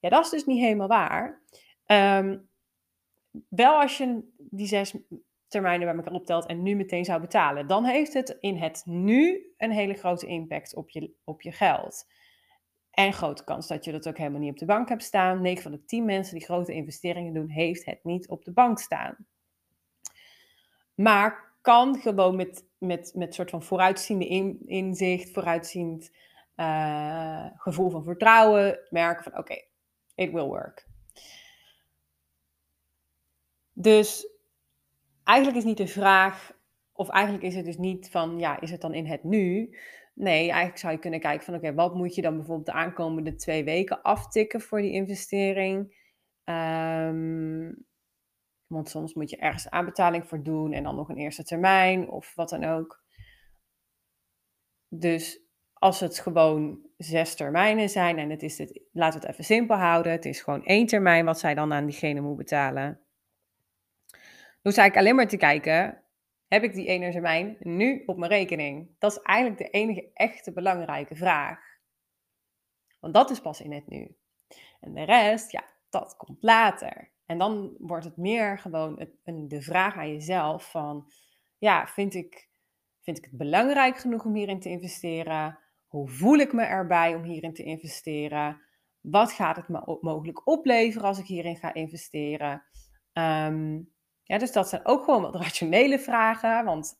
Ja, 0.00 0.08
dat 0.08 0.24
is 0.24 0.30
dus 0.30 0.44
niet 0.44 0.60
helemaal 0.60 0.88
waar. 0.88 1.42
Ehm, 1.84 2.38
wel 3.48 3.80
als 3.80 3.98
je 3.98 4.32
die 4.36 4.66
zes 4.66 4.94
termijnen 5.48 5.86
bij 5.86 5.96
elkaar 5.96 6.12
optelt 6.12 6.46
en 6.46 6.62
nu 6.62 6.74
meteen 6.74 7.04
zou 7.04 7.20
betalen, 7.20 7.66
dan 7.66 7.84
heeft 7.84 8.14
het 8.14 8.36
in 8.40 8.56
het 8.56 8.82
nu 8.84 9.52
een 9.56 9.72
hele 9.72 9.94
grote 9.94 10.26
impact 10.26 10.74
op 10.74 10.90
je, 10.90 11.14
op 11.24 11.42
je 11.42 11.52
geld. 11.52 12.06
En 12.90 13.12
grote 13.12 13.44
kans 13.44 13.66
dat 13.66 13.84
je 13.84 13.92
dat 13.92 14.08
ook 14.08 14.18
helemaal 14.18 14.40
niet 14.40 14.50
op 14.50 14.58
de 14.58 14.64
bank 14.64 14.88
hebt 14.88 15.02
staan. 15.02 15.42
9 15.42 15.62
van 15.62 15.72
de 15.72 15.84
10 15.84 16.04
mensen 16.04 16.34
die 16.34 16.44
grote 16.44 16.72
investeringen 16.72 17.34
doen, 17.34 17.48
heeft 17.48 17.84
het 17.84 18.04
niet 18.04 18.28
op 18.28 18.44
de 18.44 18.52
bank 18.52 18.78
staan. 18.78 19.16
Maar 20.94 21.54
kan 21.60 21.96
gewoon 21.96 22.36
met, 22.36 22.64
met, 22.78 23.12
met 23.14 23.34
soort 23.34 23.50
van 23.50 23.62
vooruitziende 23.62 24.26
inzicht, 24.66 25.30
vooruitziend 25.30 26.10
uh, 26.56 27.46
gevoel 27.56 27.90
van 27.90 28.04
vertrouwen, 28.04 28.78
merken 28.90 29.22
van 29.22 29.38
oké, 29.38 29.62
it 30.14 30.32
will 30.32 30.44
work. 30.44 30.88
Dus 33.72 34.28
eigenlijk 35.24 35.58
is 35.58 35.64
niet 35.64 35.76
de 35.76 35.86
vraag, 35.86 36.52
of 37.00 37.08
eigenlijk 37.08 37.44
is 37.44 37.54
het 37.54 37.64
dus 37.64 37.76
niet 37.76 38.10
van, 38.10 38.38
ja, 38.38 38.60
is 38.60 38.70
het 38.70 38.80
dan 38.80 38.94
in 38.94 39.06
het 39.06 39.24
nu? 39.24 39.76
Nee, 40.14 40.48
eigenlijk 40.50 40.78
zou 40.78 40.92
je 40.92 40.98
kunnen 40.98 41.20
kijken 41.20 41.44
van, 41.44 41.54
oké, 41.54 41.74
wat 41.74 41.94
moet 41.94 42.14
je 42.14 42.22
dan 42.22 42.36
bijvoorbeeld 42.36 42.66
de 42.66 42.72
aankomende 42.72 43.34
twee 43.34 43.64
weken 43.64 44.02
aftikken 44.02 44.60
voor 44.60 44.80
die 44.80 44.92
investering? 44.92 45.98
Um, 46.44 47.86
want 48.66 48.88
soms 48.88 49.14
moet 49.14 49.30
je 49.30 49.36
ergens 49.36 49.70
aanbetaling 49.70 50.26
voor 50.26 50.42
doen 50.42 50.72
en 50.72 50.82
dan 50.82 50.96
nog 50.96 51.08
een 51.08 51.16
eerste 51.16 51.44
termijn 51.44 52.08
of 52.08 52.34
wat 52.34 52.48
dan 52.48 52.64
ook. 52.64 53.02
Dus 54.88 55.40
als 55.72 56.00
het 56.00 56.18
gewoon 56.18 56.86
zes 56.96 57.34
termijnen 57.34 57.88
zijn 57.88 58.18
en 58.18 58.30
het 58.30 58.42
is 58.42 58.58
het, 58.58 58.80
laten 58.92 59.20
we 59.20 59.26
het 59.26 59.34
even 59.34 59.54
simpel 59.54 59.76
houden, 59.76 60.12
het 60.12 60.24
is 60.24 60.40
gewoon 60.40 60.64
één 60.64 60.86
termijn 60.86 61.24
wat 61.24 61.38
zij 61.38 61.54
dan 61.54 61.72
aan 61.72 61.86
diegene 61.86 62.20
moet 62.20 62.36
betalen. 62.36 63.00
Sta 64.62 64.84
ik 64.84 64.96
alleen 64.96 65.14
maar 65.14 65.28
te 65.28 65.36
kijken, 65.36 66.04
heb 66.50 66.62
ik 66.62 66.74
die 66.74 66.86
ene 66.86 67.10
termijn 67.10 67.56
nu 67.60 68.02
op 68.06 68.16
mijn 68.16 68.30
rekening? 68.30 68.94
Dat 68.98 69.12
is 69.12 69.22
eigenlijk 69.22 69.58
de 69.58 69.70
enige 69.70 70.10
echte 70.14 70.52
belangrijke 70.52 71.16
vraag. 71.16 71.60
Want 73.00 73.14
dat 73.14 73.30
is 73.30 73.40
pas 73.40 73.60
in 73.60 73.72
het 73.72 73.88
nu. 73.88 74.16
En 74.80 74.94
de 74.94 75.02
rest, 75.02 75.50
ja, 75.50 75.64
dat 75.90 76.16
komt 76.16 76.42
later. 76.42 77.10
En 77.26 77.38
dan 77.38 77.74
wordt 77.78 78.04
het 78.04 78.16
meer 78.16 78.58
gewoon 78.58 79.06
een, 79.24 79.48
de 79.48 79.62
vraag 79.62 79.96
aan 79.96 80.12
jezelf 80.12 80.70
van, 80.70 81.10
ja, 81.58 81.86
vind 81.86 82.14
ik, 82.14 82.48
vind 83.00 83.18
ik 83.18 83.24
het 83.24 83.36
belangrijk 83.36 83.96
genoeg 83.96 84.24
om 84.24 84.34
hierin 84.34 84.60
te 84.60 84.68
investeren? 84.68 85.58
Hoe 85.86 86.08
voel 86.08 86.38
ik 86.38 86.52
me 86.52 86.62
erbij 86.62 87.14
om 87.14 87.22
hierin 87.22 87.54
te 87.54 87.62
investeren? 87.62 88.60
Wat 89.00 89.32
gaat 89.32 89.56
het 89.56 89.68
me 89.68 89.98
mogelijk 90.00 90.46
opleveren 90.46 91.08
als 91.08 91.18
ik 91.18 91.26
hierin 91.26 91.56
ga 91.56 91.74
investeren? 91.74 92.62
Um, 93.12 93.92
ja, 94.30 94.38
dus 94.38 94.52
dat 94.52 94.68
zijn 94.68 94.86
ook 94.86 95.04
gewoon 95.04 95.22
wat 95.22 95.34
rationele 95.42 95.98
vragen, 95.98 96.64
want 96.64 96.96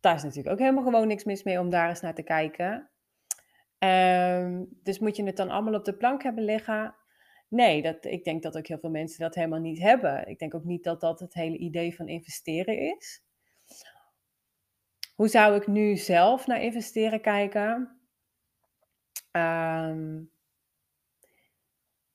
daar 0.00 0.14
is 0.14 0.22
natuurlijk 0.22 0.52
ook 0.52 0.58
helemaal 0.58 0.84
gewoon 0.84 1.06
niks 1.06 1.24
mis 1.24 1.42
mee 1.42 1.60
om 1.60 1.70
daar 1.70 1.88
eens 1.88 2.00
naar 2.00 2.14
te 2.14 2.22
kijken. 2.22 2.90
Um, 3.78 4.68
dus 4.82 4.98
moet 4.98 5.16
je 5.16 5.24
het 5.24 5.36
dan 5.36 5.50
allemaal 5.50 5.74
op 5.74 5.84
de 5.84 5.96
plank 5.96 6.22
hebben 6.22 6.44
liggen? 6.44 6.94
Nee, 7.48 7.82
dat, 7.82 8.04
ik 8.04 8.24
denk 8.24 8.42
dat 8.42 8.56
ook 8.56 8.66
heel 8.66 8.78
veel 8.78 8.90
mensen 8.90 9.20
dat 9.20 9.34
helemaal 9.34 9.60
niet 9.60 9.78
hebben. 9.78 10.28
Ik 10.28 10.38
denk 10.38 10.54
ook 10.54 10.64
niet 10.64 10.84
dat 10.84 11.00
dat 11.00 11.20
het 11.20 11.34
hele 11.34 11.56
idee 11.56 11.96
van 11.96 12.08
investeren 12.08 12.78
is. 12.78 13.22
Hoe 15.14 15.28
zou 15.28 15.56
ik 15.56 15.66
nu 15.66 15.96
zelf 15.96 16.46
naar 16.46 16.62
investeren 16.62 17.20
kijken? 17.20 18.00
Ehm, 19.30 20.22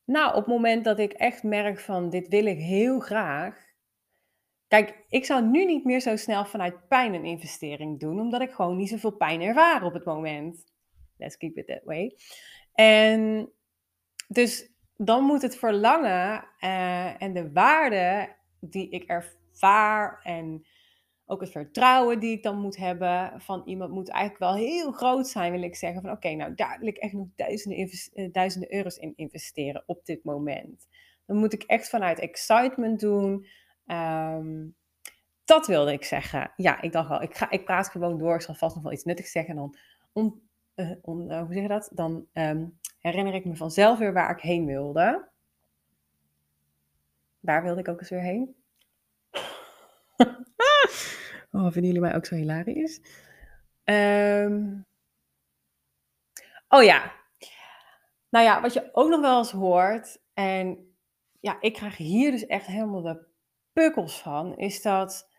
nou, 0.06 0.30
op 0.30 0.36
het 0.36 0.48
moment 0.48 0.84
dat 0.84 1.00
ik 1.00 1.14
echt 1.14 1.44
merk 1.44 1.80
van 1.80 2.10
dit 2.10 2.28
wil 2.28 2.46
ik 2.46 2.58
heel 2.58 3.00
graag. 3.00 3.71
Kijk, 4.72 5.06
ik 5.10 5.26
zou 5.26 5.46
nu 5.46 5.66
niet 5.66 5.86
meer 5.86 6.00
zo 6.00 6.16
snel 6.16 6.46
vanuit 6.46 6.88
pijn 6.88 7.14
een 7.14 7.26
investering 7.26 8.00
doen, 8.00 8.20
omdat 8.20 8.42
ik 8.42 8.52
gewoon 8.52 8.78
niet 8.78 8.90
zoveel 8.90 9.12
pijn 9.12 9.42
ervaar 9.42 9.84
op 9.84 9.94
het 9.94 10.06
moment. 10.06 10.64
Let's 11.18 11.38
keep 11.38 11.58
it 11.58 11.68
that 11.68 11.84
way. 11.84 12.16
En 12.74 13.52
dus 14.28 14.72
dan 14.98 15.24
moet 15.24 15.42
het 15.42 15.58
verlangen 15.58 16.48
uh, 16.60 17.22
en 17.22 17.34
de 17.34 17.52
waarde 17.52 18.36
die 18.60 18.90
ik 18.90 19.04
ervaar 19.04 20.20
en 20.24 20.68
ook 21.26 21.42
het 21.42 21.52
vertrouwen 21.52 22.20
die 22.20 22.32
ik 22.32 22.44
dan 22.44 22.60
moet 22.60 22.78
hebben 22.78 23.42
van 23.42 23.62
iemand 23.66 23.92
moet 23.92 24.10
eigenlijk 24.10 24.44
wel 24.44 24.68
heel 24.68 24.92
groot 24.92 25.28
zijn, 25.28 25.52
wil 25.52 25.64
ik 25.64 25.76
zeggen. 25.76 26.02
Van 26.02 26.12
oké, 26.12 26.30
nou 26.30 26.56
daar 26.56 26.80
wil 26.80 26.88
ik 26.88 26.98
echt 26.98 27.14
nog 27.14 27.28
duizenden, 27.36 27.90
uh, 28.14 28.32
duizenden 28.32 28.74
euro's 28.74 28.98
in 28.98 29.14
investeren 29.16 29.84
op 29.86 30.06
dit 30.06 30.24
moment. 30.24 30.88
Dan 31.26 31.38
moet 31.38 31.54
ik 31.54 31.64
echt 31.64 31.90
vanuit 31.90 32.20
excitement 32.20 33.00
doen. 33.00 33.46
Um, 33.86 34.76
dat 35.46 35.68
wilde 35.68 35.92
ik 35.92 36.04
zeggen. 36.04 36.52
Ja, 36.56 36.82
ik 36.82 36.92
dacht 36.92 37.10
wel, 37.10 37.22
ik, 37.22 37.36
ga, 37.36 37.50
ik 37.50 37.66
praat 37.66 37.90
gewoon 37.90 38.18
door. 38.18 38.36
Ik 38.36 38.42
zal 38.42 38.56
vast 38.56 38.76
nog 38.76 38.84
wel 38.84 38.94
iets 38.94 39.04
nuttigs 39.04 39.32
zeggen. 39.32 39.54
En 39.54 39.60
dan, 39.60 39.78
on, 40.12 40.50
uh, 40.76 40.92
on, 41.02 41.34
hoe 41.34 41.54
zeg 41.54 41.62
je 41.62 41.68
dat? 41.68 41.90
Dan 41.94 42.28
um, 42.34 42.80
herinner 43.00 43.34
ik 43.34 43.46
me 43.46 43.56
vanzelf 43.56 44.00
weer 44.00 44.14
waar 44.14 44.32
ik 44.32 44.42
heen 44.42 44.66
wilde. 44.66 45.30
Waar 47.40 47.64
wilde 47.64 47.80
ik 47.80 47.88
ook 47.88 48.00
eens 48.00 48.10
weer 48.10 48.22
heen? 48.22 48.56
oh, 51.52 51.64
vinden 51.64 51.86
jullie 51.86 52.00
mij 52.00 52.16
ook 52.16 52.26
zo 52.26 52.36
hilarisch? 52.36 53.02
Um, 53.84 54.86
oh 56.68 56.84
ja. 56.84 57.12
Nou 58.30 58.46
ja, 58.46 58.62
wat 58.62 58.74
je 58.74 58.90
ook 58.92 59.10
nog 59.10 59.22
wel 59.22 59.38
eens 59.38 59.52
hoort, 59.52 60.22
en 60.34 60.96
ja, 61.40 61.58
ik 61.62 61.74
krijg 61.74 61.98
hier 61.98 62.32
dus 62.32 62.46
echt 62.46 62.66
helemaal 62.66 63.02
de 63.02 63.31
pukkels 63.74 64.22
van, 64.22 64.58
is 64.58 64.82
dat 64.82 65.30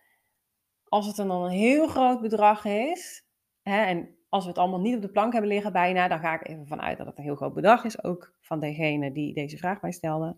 als 0.88 1.06
het 1.06 1.16
dan 1.16 1.30
een 1.30 1.50
heel 1.50 1.86
groot 1.86 2.20
bedrag 2.20 2.64
is, 2.64 3.24
hè, 3.62 3.84
en 3.84 4.16
als 4.28 4.42
we 4.42 4.50
het 4.50 4.58
allemaal 4.58 4.80
niet 4.80 4.96
op 4.96 5.02
de 5.02 5.10
plank 5.10 5.32
hebben 5.32 5.50
liggen 5.50 5.72
bijna, 5.72 6.08
dan 6.08 6.18
ga 6.18 6.34
ik 6.34 6.48
even 6.48 6.66
vanuit 6.66 6.98
dat 6.98 7.06
het 7.06 7.18
een 7.18 7.24
heel 7.24 7.36
groot 7.36 7.54
bedrag 7.54 7.84
is, 7.84 8.04
ook 8.04 8.34
van 8.40 8.60
degene 8.60 9.12
die 9.12 9.34
deze 9.34 9.56
vraag 9.56 9.80
mij 9.80 9.92
stelde. 9.92 10.36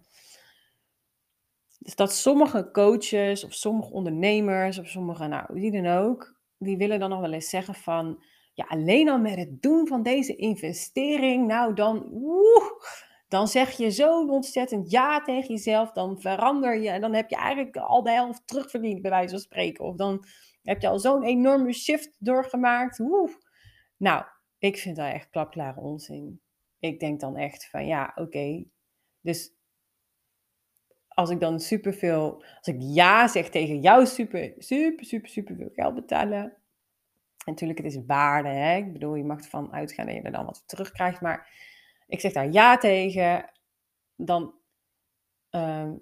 Dus 1.79 1.95
dat 1.95 2.13
sommige 2.13 2.71
coaches 2.71 3.45
of 3.45 3.53
sommige 3.53 3.91
ondernemers 3.91 4.79
of 4.79 4.89
sommige, 4.89 5.27
nou, 5.27 5.45
wie 5.49 5.83
dan 5.83 5.87
ook, 5.87 6.37
die 6.59 6.77
willen 6.77 7.01
dan 7.01 7.11
nog 7.11 7.21
wel 7.21 7.33
eens 7.33 7.49
zeggen 7.49 7.75
van, 7.75 8.23
ja, 8.55 8.65
alleen 8.69 9.09
al 9.09 9.19
met 9.19 9.37
het 9.37 9.63
doen 9.63 9.87
van 9.87 10.03
deze 10.03 10.37
investering, 10.37 11.47
nou 11.47 11.75
dan, 11.75 12.09
woe, 12.11 12.83
dan 13.29 13.49
zeg 13.49 13.71
je 13.71 13.91
zo 13.91 14.27
ontzettend 14.27 14.91
ja 14.91 15.21
tegen 15.21 15.55
jezelf, 15.55 15.93
dan 15.93 16.21
verander 16.21 16.79
je 16.79 16.89
en 16.89 17.01
dan 17.01 17.15
heb 17.15 17.31
je 17.31 17.37
eigenlijk 17.37 17.77
al 17.77 18.03
de 18.03 18.11
helft 18.11 18.47
terugverdiend, 18.47 19.03
bij 19.03 19.11
wijze 19.11 19.31
van 19.31 19.39
spreken. 19.39 19.85
Of 19.85 19.97
dan 19.97 20.25
heb 20.63 20.81
je 20.81 20.89
al 20.89 20.99
zo'n 20.99 21.23
enorme 21.23 21.73
shift 21.73 22.17
doorgemaakt. 22.19 22.99
Woe, 22.99 23.31
nou, 23.97 24.25
ik 24.59 24.77
vind 24.77 24.97
dat 24.97 25.13
echt 25.13 25.31
klapklare 25.31 25.81
onzin. 25.81 26.41
Ik 26.79 27.01
denk 27.01 27.21
dan 27.21 27.37
echt 27.37 27.71
van 27.71 27.87
ja, 27.87 28.13
oké. 28.15 28.65
Dus 29.21 29.53
als 31.09 31.31
ik 31.31 31.41
dan 31.41 31.61
superveel, 31.61 32.45
als 32.57 32.67
ik 32.67 32.77
ja 32.79 33.29
zeg 33.29 33.49
tegen 33.49 33.81
jou, 33.81 34.07
super, 34.07 34.55
super, 34.59 35.05
super, 35.05 35.29
super 35.29 35.57
veel 35.57 35.71
geld 35.73 35.95
betalen. 35.95 36.43
En 36.43 37.53
natuurlijk, 37.53 37.79
het 37.79 37.95
is 37.95 38.01
waarde. 38.07 38.49
Hè? 38.49 38.77
Ik 38.77 38.93
bedoel, 38.93 39.15
je 39.15 39.25
mag 39.25 39.39
ervan 39.39 39.73
uitgaan 39.73 40.07
dat 40.07 40.15
je 40.15 40.23
er 40.23 40.33
dan 40.33 40.45
wat 40.45 40.63
terugkrijgt. 40.67 41.21
Maar 41.21 41.49
ik 42.07 42.21
zeg 42.21 42.33
daar 42.33 42.51
ja 42.51 42.77
tegen. 42.77 43.51
Dan, 44.17 44.55
uh, 45.51 45.93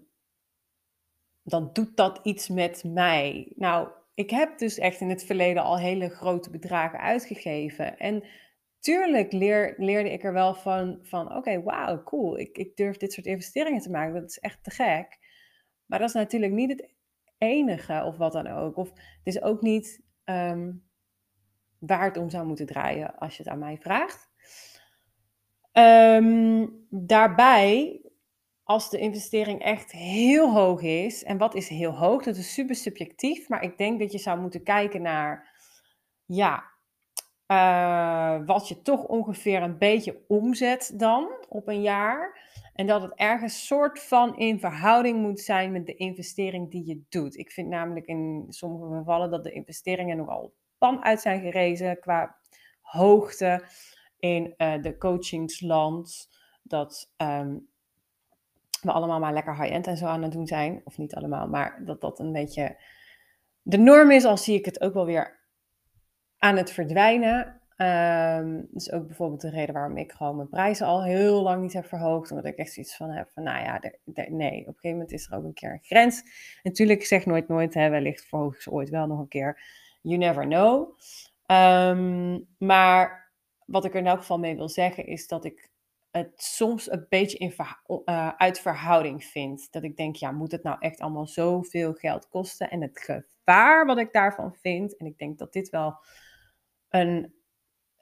dan 1.43 1.71
doet 1.73 1.97
dat 1.97 2.21
iets 2.23 2.49
met 2.49 2.85
mij. 2.85 3.53
Nou, 3.57 3.89
ik 4.15 4.31
heb 4.31 4.59
dus 4.59 4.79
echt 4.79 5.01
in 5.01 5.09
het 5.09 5.25
verleden 5.25 5.63
al 5.63 5.79
hele 5.79 6.09
grote 6.09 6.51
bedragen 6.51 6.99
uitgegeven. 6.99 7.99
En 7.99 8.25
tuurlijk 8.79 9.33
leer, 9.33 9.75
leerde 9.77 10.13
ik 10.13 10.25
er 10.25 10.33
wel 10.33 10.55
van, 10.55 10.99
van 11.03 11.27
oké, 11.27 11.37
okay, 11.37 11.63
wauw, 11.63 12.03
cool. 12.03 12.39
Ik, 12.39 12.57
ik 12.57 12.77
durf 12.77 12.97
dit 12.97 13.13
soort 13.13 13.27
investeringen 13.27 13.81
te 13.81 13.91
maken. 13.91 14.21
Dat 14.21 14.31
is 14.31 14.39
echt 14.39 14.65
te 14.65 14.71
gek. 14.71 15.19
Maar 15.87 15.99
dat 15.99 16.09
is 16.09 16.15
natuurlijk 16.15 16.53
niet 16.53 16.71
het 16.71 16.95
enige 17.39 18.03
of 18.05 18.17
wat 18.17 18.33
dan 18.33 18.47
ook. 18.47 18.77
Of 18.77 18.89
het 18.89 19.21
is 19.23 19.43
ook 19.43 19.63
niet 19.63 20.03
um, 20.25 20.91
waar 21.79 22.05
het 22.05 22.17
om 22.17 22.31
zou 22.31 22.47
moeten 22.47 22.67
draaien 22.67 23.19
als 23.19 23.37
je 23.37 23.43
het 23.43 23.53
aan 23.53 23.59
mij 23.59 23.79
vraagt. 23.79 24.32
Um, 25.73 26.87
daarbij 26.91 28.01
als 28.63 28.91
de 28.91 28.99
investering 28.99 29.63
echt 29.63 29.93
heel 29.93 30.53
hoog 30.53 30.83
is. 30.83 31.25
En 31.25 31.39
wat 31.39 31.55
is 31.55 31.69
heel 31.69 31.97
hoog? 31.97 32.23
Dat 32.23 32.37
is 32.37 32.55
super 32.55 32.75
subjectief. 32.75 33.49
Maar 33.49 33.63
ik 33.63 33.79
denk 33.79 34.01
dat 34.01 34.13
je 34.13 34.19
zou 34.19 34.41
moeten 34.41 34.63
kijken 34.63 35.03
naar, 35.03 35.51
ja, 36.27 36.71
uh, 37.47 38.47
wat 38.47 38.69
je 38.69 38.83
toch 38.83 39.05
ongeveer 39.05 39.63
een 39.63 39.79
beetje 39.79 40.25
omzet 40.29 40.93
dan 40.97 41.29
op 41.49 41.69
een 41.69 41.83
jaar. 41.83 42.51
En 42.75 42.87
dat 42.87 43.03
het 43.03 43.15
ergens 43.15 43.67
soort 43.67 44.01
van 44.01 44.37
in 44.37 44.61
verhouding 44.61 45.19
moet 45.19 45.41
zijn 45.41 45.73
met 45.73 45.87
de 45.87 45.95
investering 45.95 46.71
die 46.71 46.87
je 46.87 47.03
doet. 47.09 47.37
Ik 47.37 47.51
vind 47.51 47.69
namelijk 47.69 48.07
in 48.07 48.47
sommige 48.49 48.97
gevallen 48.99 49.31
dat 49.31 49.45
de 49.45 49.53
investeringen 49.53 50.17
nogal 50.17 50.55
pan 50.79 51.05
uit 51.05 51.21
zijn 51.21 51.41
gerezen 51.41 52.01
qua 52.01 52.37
hoogte 52.81 53.65
in 54.23 54.55
uh, 54.57 54.83
de 54.83 54.99
coachingsland. 54.99 56.31
Dat 56.63 57.13
ehm, 57.17 57.57
we 58.81 58.93
allemaal 58.93 59.21
maar 59.21 59.33
lekker 59.33 59.57
high-end 59.63 59.87
en 59.87 59.97
zo 59.97 60.07
aan 60.07 60.23
het 60.23 60.33
doen 60.33 60.47
zijn. 60.47 60.81
Of 60.85 60.99
niet 60.99 61.15
allemaal, 61.15 61.49
maar 61.49 61.83
dat 61.85 62.01
dat 62.01 62.19
een 62.19 62.33
beetje 62.33 62.77
de 63.63 63.79
norm 63.79 64.11
is. 64.11 64.25
Al 64.25 64.37
zie 64.37 64.59
ik 64.59 64.65
het 64.65 64.81
ook 64.81 64.95
wel 64.95 65.07
weer 65.07 65.41
aan 66.39 66.57
het 66.57 66.71
verdwijnen. 66.71 67.61
Um, 67.77 68.69
is 68.75 68.93
ook 68.93 69.07
bijvoorbeeld 69.07 69.41
de 69.41 69.51
reden 69.51 69.75
waarom 69.75 69.97
ik 69.97 70.13
gewoon 70.13 70.37
mijn 70.37 70.49
prijzen 70.49 70.87
al 70.87 71.03
heel 71.03 71.43
lang 71.43 71.63
niet 71.63 71.73
heb 71.73 71.87
verhoogd. 71.87 72.31
Omdat 72.31 72.47
ik 72.47 72.57
echt 72.57 72.73
zoiets 72.73 72.97
van 72.97 73.11
heb 73.11 73.31
van, 73.31 73.43
nou 73.43 73.65
ja, 73.65 73.81
nee, 74.29 74.61
op 74.61 74.67
een 74.67 74.75
gegeven 74.75 74.91
moment 74.91 75.13
is 75.13 75.27
er 75.31 75.37
ook 75.37 75.45
een 75.45 75.53
keer 75.53 75.73
een 75.73 75.83
grens. 75.83 76.23
Natuurlijk, 76.63 77.05
zeg 77.05 77.27
nooit 77.27 77.49
nooit, 77.49 77.75
hè, 77.75 77.89
wellicht 77.89 78.25
verhoog 78.25 78.63
ze 78.63 78.71
ooit 78.71 78.91
wel 78.91 79.07
nog 79.07 79.19
een 79.19 79.29
keer. 79.29 79.61
You 80.03 80.19
never 80.19 80.45
know. 80.45 80.99
Ehm, 81.47 82.39
maar 82.59 83.22
wat 83.73 83.85
ik 83.85 83.93
er 83.93 84.01
in 84.01 84.07
elk 84.07 84.19
geval 84.19 84.39
mee 84.39 84.57
wil 84.57 84.69
zeggen 84.69 85.07
is 85.07 85.27
dat 85.27 85.45
ik 85.45 85.71
het 86.11 86.43
soms 86.43 86.91
een 86.91 87.07
beetje 87.09 87.39
in 87.39 87.55
uh, 87.89 88.29
uit 88.37 88.61
verhouding 88.61 89.25
vind. 89.25 89.73
Dat 89.73 89.83
ik 89.83 89.97
denk, 89.97 90.17
ja, 90.17 90.31
moet 90.31 90.53
het 90.53 90.63
nou 90.63 90.77
echt 90.79 91.01
allemaal 91.01 91.27
zoveel 91.27 91.93
geld 91.93 92.29
kosten? 92.29 92.71
En 92.71 92.83
het 92.83 92.99
gevaar 93.01 93.87
wat 93.87 93.99
ik 93.99 94.13
daarvan 94.13 94.55
vind, 94.55 94.97
en 94.97 95.07
ik 95.07 95.19
denk 95.19 95.39
dat 95.39 95.53
dit 95.53 95.69
wel 95.69 95.97
een, 96.89 97.35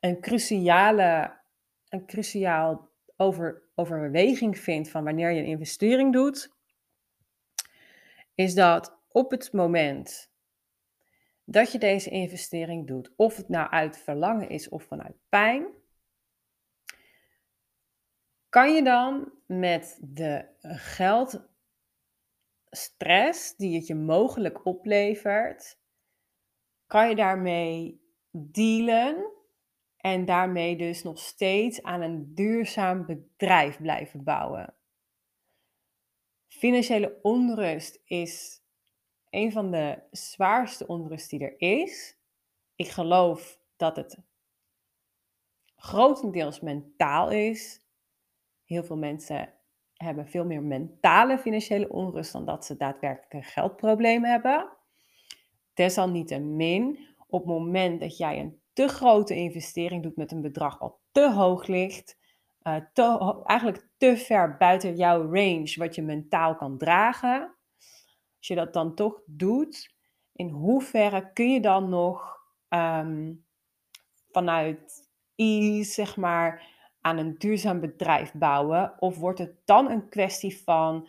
een 0.00 0.20
cruciale, 0.20 1.40
een 1.88 2.06
cruciaal 2.06 2.88
over, 3.16 3.62
overweging 3.74 4.58
vindt 4.58 4.90
van 4.90 5.04
wanneer 5.04 5.30
je 5.30 5.40
een 5.40 5.46
investering 5.46 6.12
doet, 6.12 6.54
is 8.34 8.54
dat 8.54 8.98
op 9.08 9.30
het 9.30 9.52
moment 9.52 10.29
dat 11.50 11.72
je 11.72 11.78
deze 11.78 12.10
investering 12.10 12.86
doet, 12.86 13.12
of 13.16 13.36
het 13.36 13.48
nou 13.48 13.70
uit 13.70 13.98
verlangen 13.98 14.48
is 14.48 14.68
of 14.68 14.82
vanuit 14.82 15.16
pijn, 15.28 15.66
kan 18.48 18.74
je 18.74 18.82
dan 18.82 19.32
met 19.46 19.98
de 20.02 20.44
geldstress 22.68 23.56
die 23.56 23.76
het 23.76 23.86
je 23.86 23.94
mogelijk 23.94 24.66
oplevert, 24.66 25.78
kan 26.86 27.08
je 27.08 27.14
daarmee 27.14 28.00
dealen 28.30 29.32
en 29.96 30.24
daarmee 30.24 30.76
dus 30.76 31.02
nog 31.02 31.18
steeds 31.18 31.82
aan 31.82 32.00
een 32.00 32.34
duurzaam 32.34 33.06
bedrijf 33.06 33.80
blijven 33.80 34.24
bouwen. 34.24 34.74
Financiële 36.48 37.18
onrust 37.22 38.00
is 38.04 38.59
een 39.30 39.52
van 39.52 39.70
de 39.70 40.02
zwaarste 40.10 40.86
onrust 40.86 41.30
die 41.30 41.40
er 41.40 41.60
is. 41.60 42.18
Ik 42.74 42.88
geloof 42.88 43.60
dat 43.76 43.96
het 43.96 44.18
grotendeels 45.76 46.60
mentaal 46.60 47.30
is. 47.30 47.80
Heel 48.64 48.84
veel 48.84 48.96
mensen 48.96 49.52
hebben 49.94 50.28
veel 50.28 50.44
meer 50.44 50.62
mentale 50.62 51.38
financiële 51.38 51.88
onrust 51.88 52.32
dan 52.32 52.44
dat 52.44 52.64
ze 52.64 52.76
daadwerkelijk 52.76 53.32
een 53.32 53.50
geldprobleem 53.50 54.24
hebben. 54.24 54.68
Desalniettemin, 55.74 57.08
op 57.26 57.40
het 57.40 57.48
moment 57.48 58.00
dat 58.00 58.16
jij 58.16 58.38
een 58.38 58.60
te 58.72 58.88
grote 58.88 59.34
investering 59.34 60.02
doet 60.02 60.16
met 60.16 60.32
een 60.32 60.40
bedrag 60.40 60.78
wat 60.78 60.96
te 61.12 61.32
hoog 61.32 61.66
ligt, 61.66 62.18
te, 62.92 63.40
eigenlijk 63.44 63.88
te 63.96 64.16
ver 64.16 64.56
buiten 64.56 64.96
jouw 64.96 65.34
range 65.34 65.74
wat 65.76 65.94
je 65.94 66.02
mentaal 66.02 66.56
kan 66.56 66.78
dragen, 66.78 67.54
als 68.40 68.48
je 68.48 68.54
dat 68.54 68.72
dan 68.72 68.94
toch 68.94 69.20
doet, 69.26 69.94
in 70.32 70.48
hoeverre 70.48 71.32
kun 71.32 71.52
je 71.52 71.60
dan 71.60 71.88
nog 71.88 72.40
um, 72.68 73.44
vanuit 74.30 75.08
ease, 75.36 75.90
zeg 75.90 76.16
maar, 76.16 76.66
aan 77.00 77.18
een 77.18 77.38
duurzaam 77.38 77.80
bedrijf 77.80 78.32
bouwen? 78.32 78.94
Of 78.98 79.18
wordt 79.18 79.38
het 79.38 79.54
dan 79.64 79.90
een 79.90 80.08
kwestie 80.08 80.62
van 80.62 81.08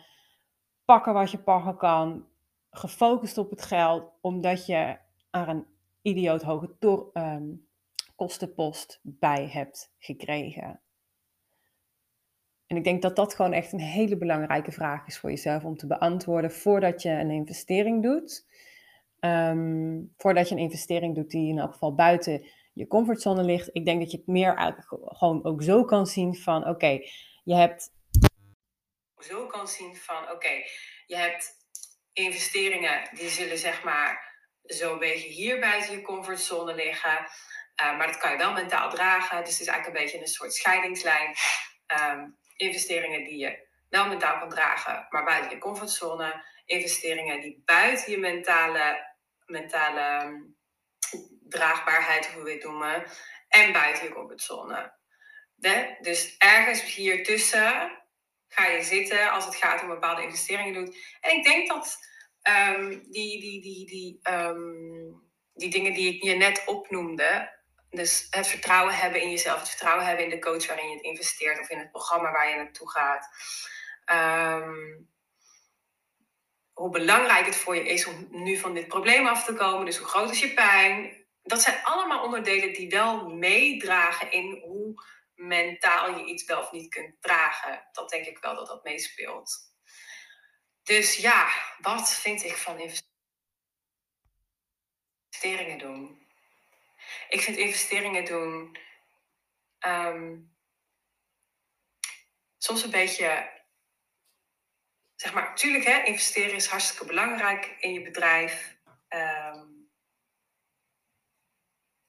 pakken 0.84 1.12
wat 1.12 1.30
je 1.30 1.38
pakken 1.38 1.76
kan, 1.76 2.26
gefocust 2.70 3.38
op 3.38 3.50
het 3.50 3.62
geld, 3.62 4.12
omdat 4.20 4.66
je 4.66 4.98
er 5.30 5.48
een 5.48 5.66
idioot 6.02 6.42
hoge 6.42 6.76
um, 7.12 7.66
kostenpost 8.16 9.00
bij 9.02 9.48
hebt 9.48 9.94
gekregen? 9.98 10.80
En 12.72 12.78
ik 12.78 12.84
denk 12.84 13.02
dat 13.02 13.16
dat 13.16 13.34
gewoon 13.34 13.52
echt 13.52 13.72
een 13.72 13.80
hele 13.80 14.16
belangrijke 14.16 14.72
vraag 14.72 15.06
is 15.06 15.18
voor 15.18 15.30
jezelf 15.30 15.64
om 15.64 15.76
te 15.76 15.86
beantwoorden 15.86 16.52
voordat 16.52 17.02
je 17.02 17.10
een 17.10 17.30
investering 17.30 18.02
doet. 18.02 18.46
Ehm, 19.20 20.00
voordat 20.16 20.48
je 20.48 20.54
een 20.54 20.60
investering 20.60 21.14
doet 21.14 21.30
die 21.30 21.48
in 21.48 21.58
elk 21.58 21.72
geval 21.72 21.94
buiten 21.94 22.46
je 22.72 22.86
comfortzone 22.86 23.42
ligt. 23.42 23.68
Ik 23.72 23.84
denk 23.84 24.00
dat 24.00 24.10
je 24.10 24.16
het 24.16 24.26
meer 24.26 24.74
gewoon 25.04 25.44
ook 25.44 25.62
zo 25.62 25.84
kan 25.84 26.06
zien 26.06 26.34
van 26.34 26.68
oké, 26.68 26.98
je 27.44 27.54
hebt. 27.54 27.92
Zo 29.18 29.46
kan 29.46 29.68
zien 29.68 29.96
van 29.96 30.30
oké, 30.30 30.62
je 31.06 31.16
hebt 31.16 31.50
investeringen 32.12 33.08
die 33.14 33.28
zullen 33.28 33.58
zeg 33.58 33.84
maar 33.84 34.36
zo'n 34.62 34.98
beetje 34.98 35.28
hier 35.28 35.60
buiten 35.60 35.92
je 35.92 36.02
comfortzone 36.02 36.74
liggen. 36.74 37.18
Uh, 37.82 37.98
maar 37.98 38.06
dat 38.06 38.18
kan 38.18 38.30
je 38.30 38.38
wel 38.38 38.52
mentaal 38.52 38.90
dragen. 38.90 39.44
Dus 39.44 39.52
het 39.52 39.60
is 39.60 39.66
eigenlijk 39.66 39.98
een 39.98 40.04
beetje 40.04 40.20
een 40.20 40.26
soort 40.26 40.54
scheidingslijn. 40.54 41.34
Um, 41.86 42.40
investeringen 42.62 43.24
die 43.24 43.38
je 43.38 43.68
wel 43.88 44.06
mentaal 44.06 44.38
kan 44.38 44.48
dragen, 44.48 45.06
maar 45.10 45.24
buiten 45.24 45.50
je 45.50 45.58
comfortzone. 45.58 46.44
Investeringen 46.64 47.40
die 47.40 47.62
buiten 47.64 48.12
je 48.12 48.18
mentale, 48.18 49.14
mentale 49.46 50.00
ehm, 50.00 50.34
draagbaarheid, 51.48 52.26
hoe 52.26 52.42
we 52.42 52.52
het 52.52 52.62
noemen, 52.62 53.04
en 53.48 53.72
buiten 53.72 54.04
je 54.04 54.12
comfortzone. 54.12 54.92
Dus 56.00 56.36
ergens 56.38 56.94
hier 56.94 57.24
tussen 57.24 58.00
ga 58.48 58.66
je 58.66 58.82
zitten 58.82 59.30
als 59.30 59.44
het 59.44 59.56
gaat 59.56 59.82
om 59.82 59.88
bepaalde 59.88 60.22
investeringen 60.22 60.74
doen. 60.74 60.94
En 61.20 61.36
ik 61.36 61.44
denk 61.44 61.68
dat 61.68 61.98
um, 62.42 62.88
die, 63.10 63.40
die, 63.40 63.62
die, 63.62 63.86
die, 63.86 64.20
um, 64.32 65.30
die 65.54 65.70
dingen 65.70 65.92
die 65.92 66.14
ik 66.14 66.22
je 66.22 66.34
net 66.34 66.62
opnoemde, 66.66 67.60
dus 67.92 68.26
het 68.30 68.46
vertrouwen 68.46 68.94
hebben 68.94 69.20
in 69.20 69.30
jezelf, 69.30 69.58
het 69.58 69.68
vertrouwen 69.68 70.06
hebben 70.06 70.24
in 70.24 70.30
de 70.30 70.38
coach 70.38 70.66
waarin 70.66 70.88
je 70.88 70.94
het 70.94 71.04
investeert 71.04 71.60
of 71.60 71.70
in 71.70 71.78
het 71.78 71.90
programma 71.90 72.32
waar 72.32 72.48
je 72.48 72.56
naartoe 72.56 72.90
gaat. 72.90 73.28
Um, 74.12 75.10
hoe 76.72 76.90
belangrijk 76.90 77.46
het 77.46 77.56
voor 77.56 77.74
je 77.76 77.88
is 77.88 78.06
om 78.06 78.26
nu 78.30 78.56
van 78.56 78.74
dit 78.74 78.88
probleem 78.88 79.26
af 79.26 79.44
te 79.44 79.54
komen. 79.54 79.84
Dus 79.86 79.96
hoe 79.96 80.06
groot 80.06 80.30
is 80.30 80.40
je 80.40 80.54
pijn? 80.54 81.26
Dat 81.42 81.62
zijn 81.62 81.84
allemaal 81.84 82.24
onderdelen 82.24 82.72
die 82.72 82.88
wel 82.88 83.28
meedragen 83.28 84.30
in 84.32 84.62
hoe 84.64 85.04
mentaal 85.34 86.18
je 86.18 86.24
iets 86.24 86.44
wel 86.44 86.60
of 86.60 86.72
niet 86.72 86.90
kunt 86.90 87.14
dragen. 87.20 87.88
Dat 87.92 88.10
denk 88.10 88.26
ik 88.26 88.38
wel 88.38 88.54
dat 88.54 88.66
dat 88.66 88.84
meespeelt. 88.84 89.70
Dus 90.82 91.16
ja, 91.16 91.48
wat 91.80 92.14
vind 92.14 92.44
ik 92.44 92.56
van 92.56 92.92
investeringen 95.30 95.78
doen? 95.78 96.21
Ik 97.32 97.40
vind 97.40 97.56
investeringen 97.56 98.24
doen 98.24 98.78
um, 99.86 100.54
soms 102.58 102.82
een 102.82 102.90
beetje. 102.90 103.60
Zeg 105.14 105.32
maar, 105.32 105.42
natuurlijk, 105.42 105.84
hè, 105.84 106.02
investeren 106.02 106.54
is 106.54 106.66
hartstikke 106.66 107.04
belangrijk 107.06 107.76
in 107.78 107.92
je 107.92 108.02
bedrijf. 108.02 108.76
Um, 109.08 109.90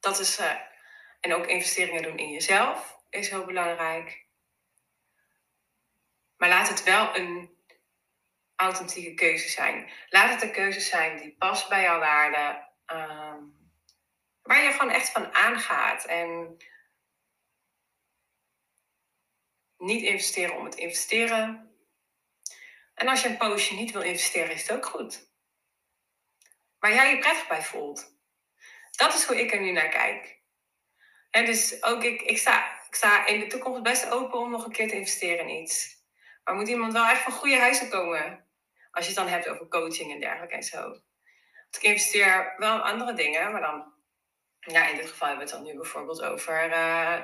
dat 0.00 0.18
is. 0.18 0.40
Uh, 0.40 0.60
en 1.20 1.34
ook 1.34 1.46
investeringen 1.46 2.02
doen 2.02 2.18
in 2.18 2.30
jezelf 2.30 2.98
is 3.10 3.28
heel 3.30 3.44
belangrijk. 3.44 4.26
Maar 6.36 6.48
laat 6.48 6.68
het 6.68 6.82
wel 6.82 7.16
een 7.16 7.58
authentieke 8.54 9.14
keuze 9.14 9.48
zijn. 9.48 9.90
Laat 10.08 10.30
het 10.30 10.42
een 10.42 10.52
keuze 10.52 10.80
zijn 10.80 11.16
die 11.16 11.36
past 11.36 11.68
bij 11.68 11.82
jouw 11.82 11.98
waarden. 11.98 12.68
Um, 12.86 13.63
waar 14.44 14.62
je 14.62 14.70
gewoon 14.70 14.90
echt 14.90 15.10
van 15.10 15.34
aangaat. 15.34 16.04
En 16.04 16.56
niet 19.76 20.02
investeren 20.02 20.56
om 20.56 20.64
het 20.64 20.74
investeren. 20.74 21.74
En 22.94 23.08
als 23.08 23.22
je 23.22 23.28
een 23.28 23.36
poosje 23.36 23.74
niet 23.74 23.90
wil 23.90 24.02
investeren, 24.02 24.54
is 24.54 24.62
het 24.62 24.76
ook 24.76 24.86
goed. 24.86 25.32
Waar 26.78 26.92
jij 26.92 27.10
je 27.10 27.18
prettig 27.18 27.48
bij 27.48 27.62
voelt. 27.62 28.12
Dat 28.90 29.14
is 29.14 29.24
hoe 29.24 29.40
ik 29.40 29.52
er 29.52 29.60
nu 29.60 29.70
naar 29.70 29.88
kijk. 29.88 30.42
En 31.30 31.44
dus 31.44 31.82
ook 31.82 32.02
ik, 32.02 32.22
ik, 32.22 32.38
sta, 32.38 32.82
ik 32.86 32.94
sta 32.94 33.26
in 33.26 33.40
de 33.40 33.46
toekomst 33.46 33.82
best 33.82 34.10
open 34.10 34.38
om 34.38 34.50
nog 34.50 34.64
een 34.64 34.72
keer 34.72 34.88
te 34.88 34.94
investeren 34.94 35.48
in 35.48 35.62
iets. 35.62 36.02
Maar 36.44 36.54
moet 36.54 36.68
iemand 36.68 36.92
wel 36.92 37.06
echt 37.06 37.22
van 37.22 37.32
goede 37.32 37.58
huizen 37.58 37.88
komen? 37.88 38.48
Als 38.90 39.04
je 39.04 39.10
het 39.10 39.20
dan 39.20 39.28
hebt 39.28 39.48
over 39.48 39.68
coaching 39.68 40.12
en 40.12 40.20
dergelijke 40.20 40.54
en 40.54 40.62
zo. 40.62 40.80
Want 40.80 41.76
ik 41.76 41.82
investeer 41.82 42.54
wel 42.56 42.74
in 42.74 42.80
andere 42.80 43.14
dingen, 43.14 43.52
maar 43.52 43.60
dan 43.60 43.94
ja, 44.64 44.88
in 44.88 44.96
dit 44.96 45.08
geval 45.08 45.28
hebben 45.28 45.46
we 45.46 45.52
het 45.52 45.62
dan 45.62 45.72
nu 45.72 45.78
bijvoorbeeld 45.80 46.22
over 46.22 46.68
uh, 46.68 47.20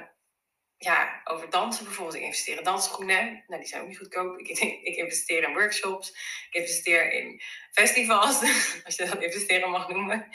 ja, 0.76 1.20
over 1.24 1.50
dansen 1.50 1.84
bijvoorbeeld. 1.84 2.16
Ik 2.16 2.22
investeer 2.22 2.58
in 2.58 2.64
dansschoenen. 2.64 3.44
Nou, 3.46 3.60
die 3.60 3.70
zijn 3.70 3.82
ook 3.82 3.88
niet 3.88 3.98
goedkoop. 3.98 4.38
Ik, 4.38 4.48
ik 4.90 4.96
investeer 4.96 5.42
in 5.42 5.52
workshops. 5.52 6.10
Ik 6.50 6.54
investeer 6.54 7.12
in 7.12 7.40
festivals. 7.72 8.40
als 8.84 8.96
je 8.96 9.06
dat 9.06 9.22
investeren 9.22 9.70
mag 9.70 9.88
noemen. 9.88 10.28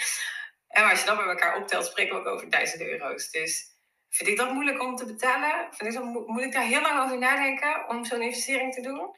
En 0.67 0.89
als 0.89 0.99
je 0.99 1.05
dat 1.05 1.17
bij 1.17 1.25
elkaar 1.25 1.57
optelt, 1.57 1.85
spreken 1.85 2.13
we 2.13 2.19
ook 2.19 2.27
over 2.27 2.49
duizenden 2.49 2.87
euro's. 2.87 3.31
Dus 3.31 3.65
vind 4.09 4.29
ik 4.29 4.37
dat 4.37 4.51
moeilijk 4.51 4.81
om 4.81 4.95
te 4.95 5.05
betalen? 5.05 5.73
Vind 5.73 5.93
ik 5.93 6.01
moet 6.03 6.41
ik 6.41 6.51
daar 6.51 6.65
heel 6.65 6.81
lang 6.81 7.03
over 7.03 7.17
nadenken 7.17 7.89
om 7.89 8.05
zo'n 8.05 8.21
investering 8.21 8.73
te 8.73 8.81
doen? 8.81 9.17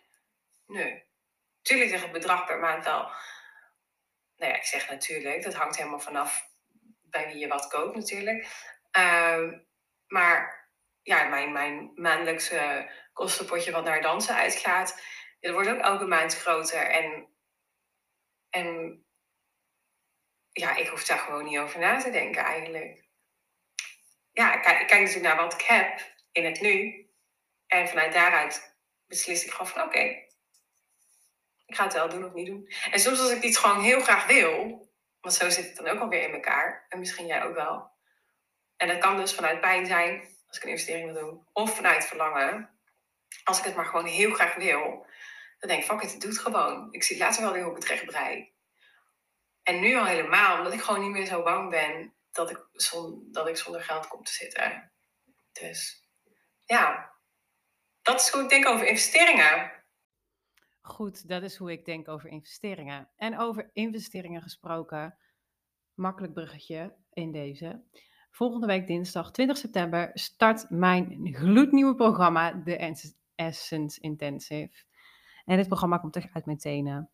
Nee. 0.66 1.06
Tuurlijk 1.62 1.92
is 1.92 2.02
het 2.02 2.12
bedrag 2.12 2.46
per 2.46 2.60
maand 2.60 2.84
wel. 2.84 3.12
Nou 4.36 4.52
ja, 4.52 4.58
ik 4.58 4.66
zeg 4.66 4.90
natuurlijk, 4.90 5.44
dat 5.44 5.54
hangt 5.54 5.78
helemaal 5.78 6.00
vanaf 6.00 6.50
bij 7.10 7.28
wie 7.28 7.38
je 7.38 7.48
wat 7.48 7.68
koopt 7.68 7.96
natuurlijk. 7.96 8.48
Uh, 8.98 9.54
maar 10.08 10.68
ja, 11.02 11.24
mijn, 11.24 11.52
mijn 11.52 11.92
maandelijkse 11.96 12.92
kostenpotje 13.14 13.72
wat 13.72 13.84
naar 13.84 14.02
dansen 14.02 14.36
uitgaat, 14.36 15.02
dat 15.40 15.54
wordt 15.54 15.70
ook 15.70 15.80
elke 15.80 16.06
maand 16.06 16.36
groter. 16.36 16.90
En, 16.90 17.28
en 18.50 19.00
ja, 20.52 20.76
ik 20.76 20.88
hoef 20.88 21.06
daar 21.06 21.20
gewoon 21.20 21.44
niet 21.44 21.60
over 21.60 21.80
na 21.80 22.00
te 22.00 22.10
denken 22.10 22.44
eigenlijk. 22.44 23.06
Ja, 24.32 24.56
ik 24.56 24.62
kijk, 24.62 24.78
kijk 24.78 25.02
natuurlijk 25.02 25.36
naar 25.36 25.44
wat 25.44 25.54
ik 25.54 25.62
heb 25.62 26.16
in 26.32 26.46
het 26.46 26.62
nu. 26.62 27.06
En 27.68 27.88
vanuit 27.88 28.14
daaruit 28.14 28.78
beslis 29.08 29.46
ik 29.46 29.52
gewoon 29.52 29.68
van 29.68 29.82
oké, 29.82 30.00
ik 31.66 31.76
ga 31.76 31.84
het 31.84 31.94
wel 31.94 32.10
doen 32.10 32.26
of 32.26 32.34
niet 32.34 32.46
doen. 32.46 32.72
En 32.92 33.00
soms 33.00 33.20
als 33.20 33.32
ik 33.32 33.44
iets 33.44 33.58
gewoon 33.58 33.84
heel 33.84 34.02
graag 34.02 34.28
wil, 34.28 34.87
want 35.28 35.40
zo 35.40 35.50
zit 35.50 35.66
het 35.66 35.76
dan 35.76 35.88
ook 35.88 36.00
alweer 36.00 36.22
in 36.22 36.34
elkaar. 36.34 36.86
En 36.90 37.00
misschien 37.00 37.26
jij 37.26 37.44
ook 37.44 37.56
wel. 37.56 37.92
En 38.78 38.88
dat 38.88 38.98
kan 38.98 39.18
dus 39.18 39.34
vanuit 39.34 39.62
pijn 39.62 39.86
zijn, 39.86 40.22
als 40.48 40.58
ik 40.58 40.64
een 40.64 40.70
investering 40.70 41.12
wil 41.12 41.22
doen. 41.22 41.48
Of 41.54 41.76
vanuit 41.76 42.06
verlangen. 42.06 42.80
Als 43.44 43.58
ik 43.58 43.64
het 43.64 43.76
maar 43.76 43.86
gewoon 43.86 44.06
heel 44.06 44.34
graag 44.34 44.56
wil. 44.56 45.06
Dan 45.60 45.70
denk 45.70 45.82
ik, 45.82 45.86
fuck 45.86 46.02
it, 46.02 46.24
het 46.24 46.40
gewoon. 46.40 46.88
Ik 46.92 47.04
zie 47.04 47.18
later 47.18 47.42
wel 47.42 47.52
weer 47.52 47.64
hoe 47.64 47.76
ik 47.76 47.84
het 47.84 48.12
recht. 48.12 48.50
En 49.64 49.80
nu 49.80 49.96
al 49.96 50.06
helemaal, 50.06 50.58
omdat 50.58 50.74
ik 50.74 50.82
gewoon 50.82 51.02
niet 51.02 51.12
meer 51.12 51.26
zo 51.26 51.44
bang 51.44 51.70
ben 51.70 52.14
dat 52.32 52.50
ik, 52.50 52.66
dat 53.32 53.48
ik 53.48 53.58
zonder 53.58 53.84
geld 53.84 54.08
kom 54.08 54.24
te 54.24 54.32
zitten. 54.32 54.92
Dus 55.52 56.08
ja, 56.66 57.14
dat 58.02 58.22
is 58.22 58.30
hoe 58.30 58.44
ik 58.44 58.50
denk 58.50 58.68
over 58.68 58.88
investeringen. 58.88 59.77
Goed, 60.88 61.28
dat 61.28 61.44
is 61.44 61.56
hoe 61.56 61.72
ik 61.72 61.86
denk 61.86 62.08
over 62.08 62.30
investeringen. 62.30 63.10
En 63.16 63.38
over 63.38 63.70
investeringen 63.74 64.42
gesproken, 64.42 65.18
makkelijk 65.94 66.34
bruggetje 66.34 66.96
in 67.14 67.32
deze. 67.32 67.84
Volgende 68.32 68.68
week 68.68 68.88
dinsdag 68.88 69.32
20 69.32 69.58
september 69.58 70.10
start 70.14 70.70
mijn 70.70 71.36
gloednieuwe 71.36 71.96
programma, 71.96 72.52
de 72.52 72.96
Essence 73.36 74.02
Intensive. 74.02 74.84
En 75.46 75.58
dit 75.58 75.68
programma 75.68 75.98
komt 75.98 76.16
echt 76.16 76.34
uit 76.34 76.46
mijn 76.46 76.58
tenen. 76.58 77.10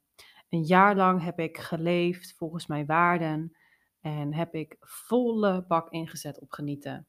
Een 0.49 0.63
jaar 0.63 0.95
lang 0.95 1.23
heb 1.23 1.39
ik 1.39 1.57
geleefd 1.57 2.33
volgens 2.37 2.67
mijn 2.67 2.85
waarden 2.85 3.57
en 4.01 4.33
heb 4.33 4.55
ik 4.55 4.75
volle 4.79 5.65
bak 5.67 5.89
ingezet 5.89 6.41
op 6.41 6.51
genieten. 6.51 7.07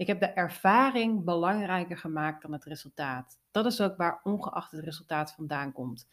Ik 0.00 0.06
heb 0.06 0.20
de 0.20 0.26
ervaring 0.26 1.24
belangrijker 1.24 1.98
gemaakt 1.98 2.42
dan 2.42 2.52
het 2.52 2.64
resultaat. 2.64 3.38
Dat 3.50 3.66
is 3.66 3.80
ook 3.80 3.96
waar 3.96 4.20
ongeacht 4.22 4.70
het 4.70 4.84
resultaat 4.84 5.32
vandaan 5.32 5.72
komt. 5.72 6.08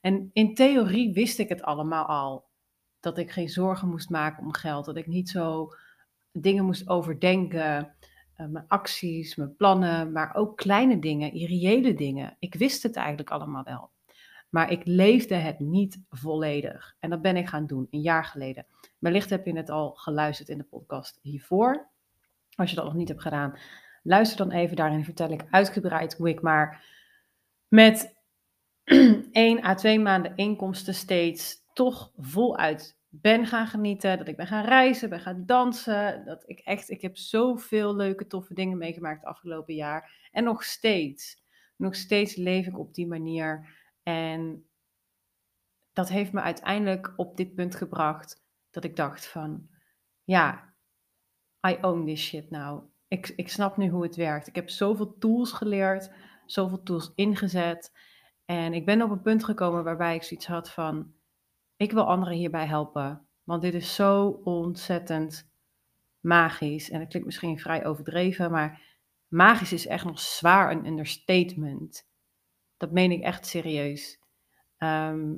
En 0.00 0.30
in 0.32 0.54
theorie 0.54 1.12
wist 1.12 1.38
ik 1.38 1.48
het 1.48 1.62
allemaal 1.62 2.06
al. 2.06 2.44
Dat 3.00 3.18
ik 3.18 3.30
geen 3.30 3.48
zorgen 3.48 3.88
moest 3.88 4.10
maken 4.10 4.44
om 4.44 4.54
geld. 4.54 4.84
Dat 4.84 4.96
ik 4.96 5.06
niet 5.06 5.28
zo 5.28 5.68
dingen 6.32 6.64
moest 6.64 6.88
overdenken. 6.88 7.94
Uh, 8.36 8.46
mijn 8.46 8.64
acties, 8.68 9.34
mijn 9.34 9.56
plannen, 9.56 10.12
maar 10.12 10.34
ook 10.34 10.56
kleine 10.56 10.98
dingen, 10.98 11.32
irreële 11.32 11.94
dingen. 11.94 12.36
Ik 12.38 12.54
wist 12.54 12.82
het 12.82 12.96
eigenlijk 12.96 13.30
allemaal 13.30 13.64
wel. 13.64 13.90
Maar 14.48 14.70
ik 14.70 14.84
leefde 14.84 15.34
het 15.34 15.58
niet 15.58 16.00
volledig. 16.10 16.96
En 16.98 17.10
dat 17.10 17.22
ben 17.22 17.36
ik 17.36 17.48
gaan 17.48 17.66
doen, 17.66 17.86
een 17.90 18.00
jaar 18.00 18.24
geleden. 18.24 18.66
Wellicht 18.98 19.30
heb 19.30 19.46
je 19.46 19.56
het 19.56 19.70
al 19.70 19.90
geluisterd 19.94 20.48
in 20.48 20.58
de 20.58 20.64
podcast 20.64 21.18
hiervoor. 21.22 21.90
Als 22.54 22.70
je 22.70 22.76
dat 22.76 22.84
nog 22.84 22.94
niet 22.94 23.08
hebt 23.08 23.22
gedaan, 23.22 23.58
luister 24.02 24.46
dan 24.46 24.50
even. 24.50 24.76
Daarin 24.76 25.04
vertel 25.04 25.30
ik 25.30 25.44
uitgebreid 25.50 26.14
hoe 26.14 26.28
ik 26.28 26.42
maar 26.42 26.84
met 27.68 28.16
1 29.32 29.64
à 29.64 29.74
2 29.74 29.98
maanden 29.98 30.36
inkomsten 30.36 30.94
steeds 30.94 31.62
toch 31.72 32.12
voluit 32.16 33.00
ben 33.08 33.46
gaan 33.46 33.66
genieten. 33.66 34.18
Dat 34.18 34.28
ik 34.28 34.36
ben 34.36 34.46
gaan 34.46 34.64
reizen, 34.64 35.08
ben 35.08 35.20
gaan 35.20 35.46
dansen. 35.46 36.24
Dat 36.24 36.42
ik 36.46 36.58
echt, 36.58 36.90
ik 36.90 37.02
heb 37.02 37.16
zoveel 37.16 37.96
leuke, 37.96 38.26
toffe 38.26 38.54
dingen 38.54 38.78
meegemaakt 38.78 39.20
het 39.20 39.28
afgelopen 39.28 39.74
jaar. 39.74 40.28
En 40.30 40.44
nog 40.44 40.64
steeds, 40.64 41.42
nog 41.76 41.94
steeds 41.94 42.36
leef 42.36 42.66
ik 42.66 42.78
op 42.78 42.94
die 42.94 43.06
manier. 43.06 43.68
En 44.02 44.66
dat 45.92 46.08
heeft 46.08 46.32
me 46.32 46.40
uiteindelijk 46.40 47.12
op 47.16 47.36
dit 47.36 47.54
punt 47.54 47.74
gebracht 47.74 48.44
dat 48.70 48.84
ik 48.84 48.96
dacht 48.96 49.26
van, 49.26 49.68
ja, 50.24 50.71
I 51.66 51.78
own 51.80 52.04
this 52.04 52.20
shit 52.20 52.50
now. 52.50 52.84
Ik, 53.08 53.32
ik 53.36 53.48
snap 53.48 53.76
nu 53.76 53.88
hoe 53.88 54.02
het 54.02 54.16
werkt. 54.16 54.46
Ik 54.46 54.54
heb 54.54 54.70
zoveel 54.70 55.18
tools 55.18 55.52
geleerd, 55.52 56.10
zoveel 56.46 56.82
tools 56.82 57.12
ingezet. 57.14 57.92
En 58.44 58.72
ik 58.72 58.86
ben 58.86 59.02
op 59.02 59.10
een 59.10 59.22
punt 59.22 59.44
gekomen 59.44 59.84
waarbij 59.84 60.14
ik 60.14 60.22
zoiets 60.22 60.46
had 60.46 60.70
van, 60.70 61.12
ik 61.76 61.92
wil 61.92 62.04
anderen 62.04 62.34
hierbij 62.34 62.66
helpen. 62.66 63.26
Want 63.44 63.62
dit 63.62 63.74
is 63.74 63.94
zo 63.94 64.40
ontzettend 64.44 65.50
magisch. 66.20 66.90
En 66.90 66.98
dat 66.98 67.08
klinkt 67.08 67.26
misschien 67.26 67.58
vrij 67.58 67.86
overdreven, 67.86 68.50
maar 68.50 68.82
magisch 69.28 69.72
is 69.72 69.86
echt 69.86 70.04
nog 70.04 70.20
zwaar 70.20 70.70
een 70.70 70.86
understatement. 70.86 72.08
Dat 72.76 72.90
meen 72.90 73.10
ik 73.10 73.22
echt 73.22 73.46
serieus. 73.46 74.20
Ehm, 74.76 75.34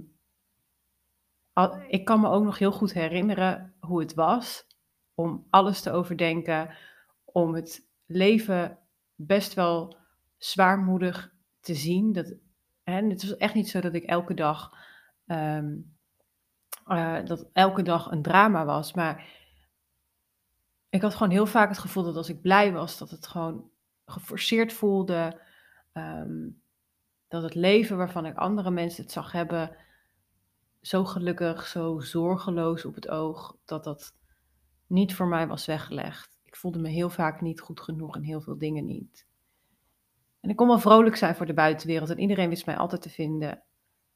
ik 1.89 2.05
kan 2.05 2.21
me 2.21 2.29
ook 2.29 2.45
nog 2.45 2.59
heel 2.59 2.73
goed 2.73 2.93
herinneren 2.93 3.75
hoe 3.81 4.01
het 4.01 4.15
was 4.15 4.67
om 5.15 5.47
alles 5.51 5.81
te 5.81 5.91
overdenken, 5.91 6.77
om 7.25 7.55
het 7.55 7.89
leven 8.07 8.79
best 9.15 9.55
wel 9.55 9.97
zwaarmoedig 10.37 11.35
te 11.61 11.75
zien. 11.75 12.13
Dat, 12.13 12.35
hè, 12.83 13.03
het 13.03 13.23
was 13.23 13.37
echt 13.37 13.55
niet 13.55 13.69
zo 13.69 13.81
dat 13.81 13.95
ik 13.95 14.05
elke 14.05 14.35
dag, 14.35 14.73
ehm, 15.27 15.77
eh, 16.87 17.25
dat 17.25 17.49
elke 17.53 17.83
dag 17.83 18.11
een 18.11 18.23
drama 18.23 18.65
was, 18.65 18.93
maar 18.93 19.27
ik 20.89 21.03
had 21.03 21.15
gewoon 21.15 21.33
heel 21.33 21.47
vaak 21.47 21.69
het 21.69 21.79
gevoel 21.79 22.03
dat 22.03 22.17
als 22.17 22.29
ik 22.29 22.41
blij 22.41 22.73
was, 22.73 22.99
dat 22.99 23.11
het 23.11 23.27
gewoon 23.27 23.71
geforceerd 24.05 24.73
voelde. 24.73 25.41
Ehm, 25.93 26.49
dat 27.29 27.43
het 27.43 27.55
leven 27.55 27.97
waarvan 27.97 28.27
ik 28.27 28.37
andere 28.37 28.71
mensen 28.71 29.03
het 29.03 29.13
zag 29.13 29.33
hebben, 29.33 29.77
zo 30.81 31.05
gelukkig, 31.05 31.67
zo 31.67 32.01
zorgeloos 32.01 32.85
op 32.85 32.95
het 32.95 33.09
oog, 33.09 33.57
dat 33.65 33.85
dat 33.85 34.15
niet 34.87 35.15
voor 35.15 35.27
mij 35.27 35.47
was 35.47 35.67
weggelegd. 35.67 36.39
Ik 36.43 36.57
voelde 36.57 36.79
me 36.79 36.89
heel 36.89 37.11
vaak 37.11 37.41
niet 37.41 37.61
goed 37.61 37.81
genoeg 37.81 38.15
en 38.15 38.23
heel 38.23 38.41
veel 38.41 38.59
dingen 38.59 38.87
niet. 38.87 39.27
En 40.41 40.51
ik 40.51 40.57
kon 40.57 40.67
wel 40.67 40.79
vrolijk 40.79 41.17
zijn 41.17 41.35
voor 41.35 41.47
de 41.47 41.55
buitenwereld 41.55 42.11
en 42.11 42.19
iedereen 42.19 42.49
wist 42.49 42.67
mij 42.67 42.77
altijd 42.77 43.03
te 43.03 43.11
vinden. 43.11 43.63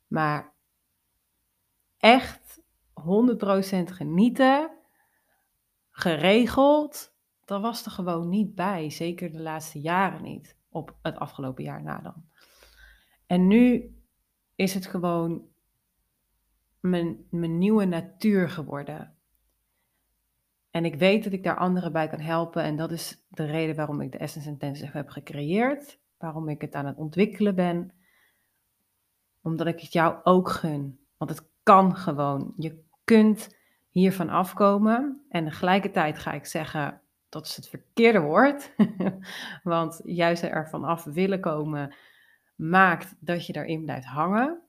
Maar 0.06 0.54
echt 1.98 2.60
100% 3.00 3.02
genieten, 3.84 4.70
geregeld, 5.90 7.14
dat 7.44 7.60
was 7.60 7.84
er 7.84 7.90
gewoon 7.90 8.28
niet 8.28 8.54
bij. 8.54 8.90
Zeker 8.90 9.32
de 9.32 9.40
laatste 9.40 9.80
jaren 9.80 10.22
niet. 10.22 10.56
Op 10.68 10.96
het 11.02 11.16
afgelopen 11.16 11.64
jaar 11.64 11.82
na 11.82 12.00
dan. 12.00 12.24
En 13.26 13.46
nu 13.46 13.96
is 14.54 14.74
het 14.74 14.86
gewoon 14.86 15.46
mijn, 16.80 17.26
mijn 17.30 17.58
nieuwe 17.58 17.84
natuur 17.84 18.50
geworden. 18.50 19.17
En 20.78 20.84
ik 20.84 20.94
weet 20.94 21.24
dat 21.24 21.32
ik 21.32 21.42
daar 21.42 21.56
anderen 21.56 21.92
bij 21.92 22.08
kan 22.08 22.20
helpen. 22.20 22.62
En 22.62 22.76
dat 22.76 22.90
is 22.90 23.26
de 23.28 23.44
reden 23.44 23.76
waarom 23.76 24.00
ik 24.00 24.12
de 24.12 24.18
Essence 24.18 24.48
Intensive 24.48 24.96
heb 24.96 25.08
gecreëerd. 25.08 25.98
Waarom 26.18 26.48
ik 26.48 26.60
het 26.60 26.74
aan 26.74 26.86
het 26.86 26.96
ontwikkelen 26.96 27.54
ben. 27.54 27.92
Omdat 29.42 29.66
ik 29.66 29.80
het 29.80 29.92
jou 29.92 30.16
ook 30.22 30.48
gun. 30.48 31.00
Want 31.16 31.30
het 31.30 31.48
kan 31.62 31.96
gewoon. 31.96 32.52
Je 32.56 32.84
kunt 33.04 33.56
hiervan 33.90 34.28
afkomen. 34.28 35.24
En 35.28 35.44
tegelijkertijd 35.44 36.18
ga 36.18 36.32
ik 36.32 36.46
zeggen, 36.46 37.00
dat 37.28 37.46
is 37.46 37.56
het 37.56 37.68
verkeerde 37.68 38.20
woord. 38.20 38.74
Want 39.62 40.00
juist 40.04 40.42
er 40.42 40.68
vanaf 40.68 41.04
willen 41.04 41.40
komen, 41.40 41.94
maakt 42.56 43.16
dat 43.20 43.46
je 43.46 43.52
daarin 43.52 43.84
blijft 43.84 44.06
hangen. 44.06 44.62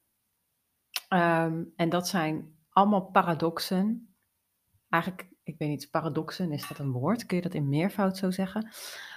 Ehm, 1.08 1.64
en 1.76 1.90
dat 1.90 2.08
zijn 2.08 2.56
allemaal 2.70 3.06
paradoxen. 3.06 4.14
Eigenlijk, 4.90 5.30
ik 5.50 5.58
weet 5.58 5.70
niet, 5.70 5.92
paradoxen, 5.92 6.52
is 6.52 6.68
dat 6.68 6.80
een 6.80 6.92
woord? 6.92 7.26
Kun 7.26 7.38
je 7.38 7.44
dat 7.44 7.54
in 7.54 7.70
meervoud 7.70 8.18
zo 8.18 8.32
zeggen? 8.32 8.70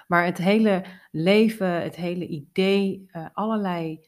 Maar 0.06 0.24
het 0.24 0.38
hele 0.38 0.84
leven, 1.10 1.82
het 1.82 1.96
hele 1.96 2.26
idee, 2.26 3.08
uh, 3.12 3.26
allerlei 3.32 4.00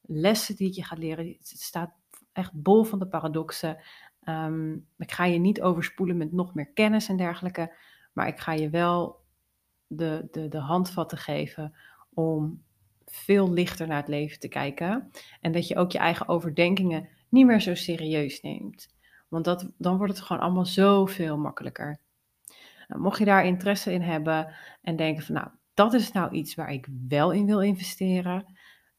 lessen 0.00 0.56
die 0.56 0.74
je 0.74 0.84
gaat 0.84 0.98
leren, 0.98 1.36
staat 1.40 1.90
echt 2.32 2.52
bol 2.52 2.84
van 2.84 2.98
de 2.98 3.08
paradoxen. 3.08 3.76
Um, 4.24 4.86
ik 4.98 5.12
ga 5.12 5.24
je 5.24 5.38
niet 5.38 5.60
overspoelen 5.62 6.16
met 6.16 6.32
nog 6.32 6.54
meer 6.54 6.70
kennis 6.72 7.08
en 7.08 7.16
dergelijke, 7.16 7.74
maar 8.12 8.26
ik 8.26 8.38
ga 8.38 8.52
je 8.52 8.70
wel 8.70 9.20
de, 9.86 10.28
de, 10.30 10.48
de 10.48 10.58
handvatten 10.58 11.18
geven 11.18 11.74
om 12.14 12.62
veel 13.04 13.52
lichter 13.52 13.86
naar 13.86 13.96
het 13.96 14.08
leven 14.08 14.38
te 14.38 14.48
kijken. 14.48 15.10
En 15.40 15.52
dat 15.52 15.68
je 15.68 15.76
ook 15.76 15.92
je 15.92 15.98
eigen 15.98 16.28
overdenkingen 16.28 17.08
niet 17.28 17.46
meer 17.46 17.60
zo 17.60 17.74
serieus 17.74 18.40
neemt. 18.40 18.96
Want 19.28 19.44
dat, 19.44 19.70
dan 19.76 19.96
wordt 19.96 20.12
het 20.12 20.22
gewoon 20.22 20.42
allemaal 20.42 20.66
zoveel 20.66 21.38
makkelijker. 21.38 21.98
Nou, 22.88 23.00
mocht 23.00 23.18
je 23.18 23.24
daar 23.24 23.46
interesse 23.46 23.92
in 23.92 24.02
hebben 24.02 24.54
en 24.82 24.96
denken 24.96 25.24
van 25.24 25.34
nou, 25.34 25.48
dat 25.74 25.94
is 25.94 26.12
nou 26.12 26.32
iets 26.32 26.54
waar 26.54 26.72
ik 26.72 26.86
wel 27.08 27.30
in 27.30 27.46
wil 27.46 27.60
investeren. 27.60 28.56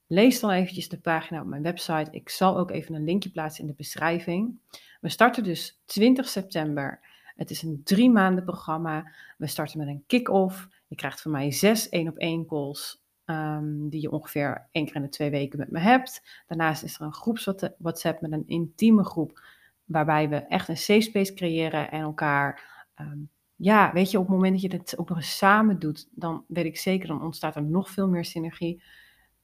Lees 0.07 0.39
dan 0.39 0.49
eventjes 0.49 0.89
de 0.89 0.99
pagina 0.99 1.41
op 1.41 1.47
mijn 1.47 1.61
website. 1.61 2.11
Ik 2.11 2.29
zal 2.29 2.57
ook 2.57 2.71
even 2.71 2.95
een 2.95 3.03
linkje 3.03 3.29
plaatsen 3.29 3.63
in 3.63 3.69
de 3.69 3.75
beschrijving. 3.75 4.59
We 5.01 5.09
starten 5.09 5.43
dus 5.43 5.81
20 5.85 6.27
september. 6.27 6.99
Het 7.35 7.49
is 7.49 7.61
een 7.61 7.81
drie 7.83 8.09
maanden 8.09 8.43
programma. 8.43 9.11
We 9.37 9.47
starten 9.47 9.77
met 9.77 9.87
een 9.87 10.03
kick-off. 10.07 10.67
Je 10.87 10.95
krijgt 10.95 11.21
van 11.21 11.31
mij 11.31 11.51
zes 11.51 11.89
één 11.89 12.07
op 12.07 12.17
één 12.17 12.45
calls 12.45 13.01
um, 13.25 13.89
die 13.89 14.01
je 14.01 14.11
ongeveer 14.11 14.67
één 14.71 14.85
keer 14.85 14.95
in 14.95 15.01
de 15.01 15.09
twee 15.09 15.29
weken 15.29 15.59
met 15.59 15.71
me 15.71 15.79
hebt. 15.79 16.43
Daarnaast 16.47 16.83
is 16.83 16.95
er 16.95 17.01
een 17.01 17.13
groeps 17.13 17.53
WhatsApp 17.77 18.21
met 18.21 18.31
een 18.31 18.47
intieme 18.47 19.03
groep 19.03 19.41
waarbij 19.89 20.29
we 20.29 20.35
echt 20.35 20.67
een 20.67 20.77
safe 20.77 21.01
space 21.01 21.33
creëren 21.33 21.91
en 21.91 22.01
elkaar 22.01 22.63
ehm, 22.95 23.19
ja, 23.61 23.93
weet 23.93 24.11
je, 24.11 24.17
op 24.17 24.23
het 24.23 24.33
moment 24.33 24.61
dat 24.61 24.71
je 24.71 24.77
het 24.77 24.97
ook 24.97 25.09
nog 25.09 25.17
eens 25.17 25.37
samen 25.37 25.79
doet, 25.79 26.09
dan 26.11 26.43
weet 26.47 26.65
ik 26.65 26.77
zeker, 26.77 27.07
dan 27.07 27.23
ontstaat 27.23 27.55
er 27.55 27.63
nog 27.63 27.89
veel 27.89 28.07
meer 28.07 28.25
synergie. 28.25 28.83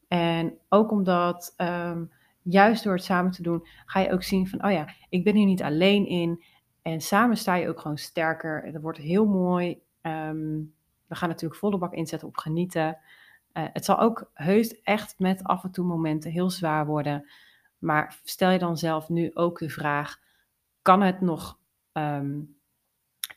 En 0.08 0.58
ook 0.70 0.92
omdat, 0.92 1.54
um, 1.58 2.12
juist 2.42 2.84
door 2.84 2.94
het 2.94 3.04
samen 3.04 3.32
te 3.32 3.42
doen, 3.42 3.68
ga 3.86 4.00
je 4.00 4.12
ook 4.12 4.24
zien 4.24 4.48
van, 4.48 4.66
oh 4.66 4.72
ja, 4.72 4.88
ik 5.10 5.24
ben 5.24 5.36
hier 5.36 5.46
niet 5.46 5.64
alleen 5.64 6.08
in. 6.08 6.44
En 6.82 7.02
samen 7.02 7.38
sta 7.38 7.56
je 7.56 7.70
ook 7.70 7.80
gewoon 7.80 7.98
sterker. 7.98 8.72
Dat 8.72 8.82
wordt 8.82 8.98
heel 8.98 9.26
mooi. 9.26 9.82
Um, 10.02 10.74
we 11.08 11.16
gaan 11.16 11.30
natuurlijk 11.30 11.60
volle 11.60 11.78
bak 11.78 11.94
inzetten 11.94 12.28
op 12.28 12.38
genieten. 12.38 12.98
Uh, 13.54 13.64
het 13.74 13.86
zal 13.86 14.00
ook 14.00 14.30
heus 14.34 14.82
echt 14.82 15.20
met 15.20 15.44
af 15.44 15.64
en 15.64 15.72
toe 15.72 15.86
momenten 15.86 16.32
heel 16.32 16.50
zwaar 16.50 16.86
worden. 16.86 17.30
Maar 17.78 18.20
stel 18.24 18.50
je 18.50 18.60
dan 18.60 18.78
zelf 18.78 19.10
nu 19.10 19.32
ook 19.34 19.60
de 19.60 19.70
vraag: 19.70 20.20
kan 20.86 21.02
het 21.02 21.22
nog, 21.22 21.60
um, 21.94 22.58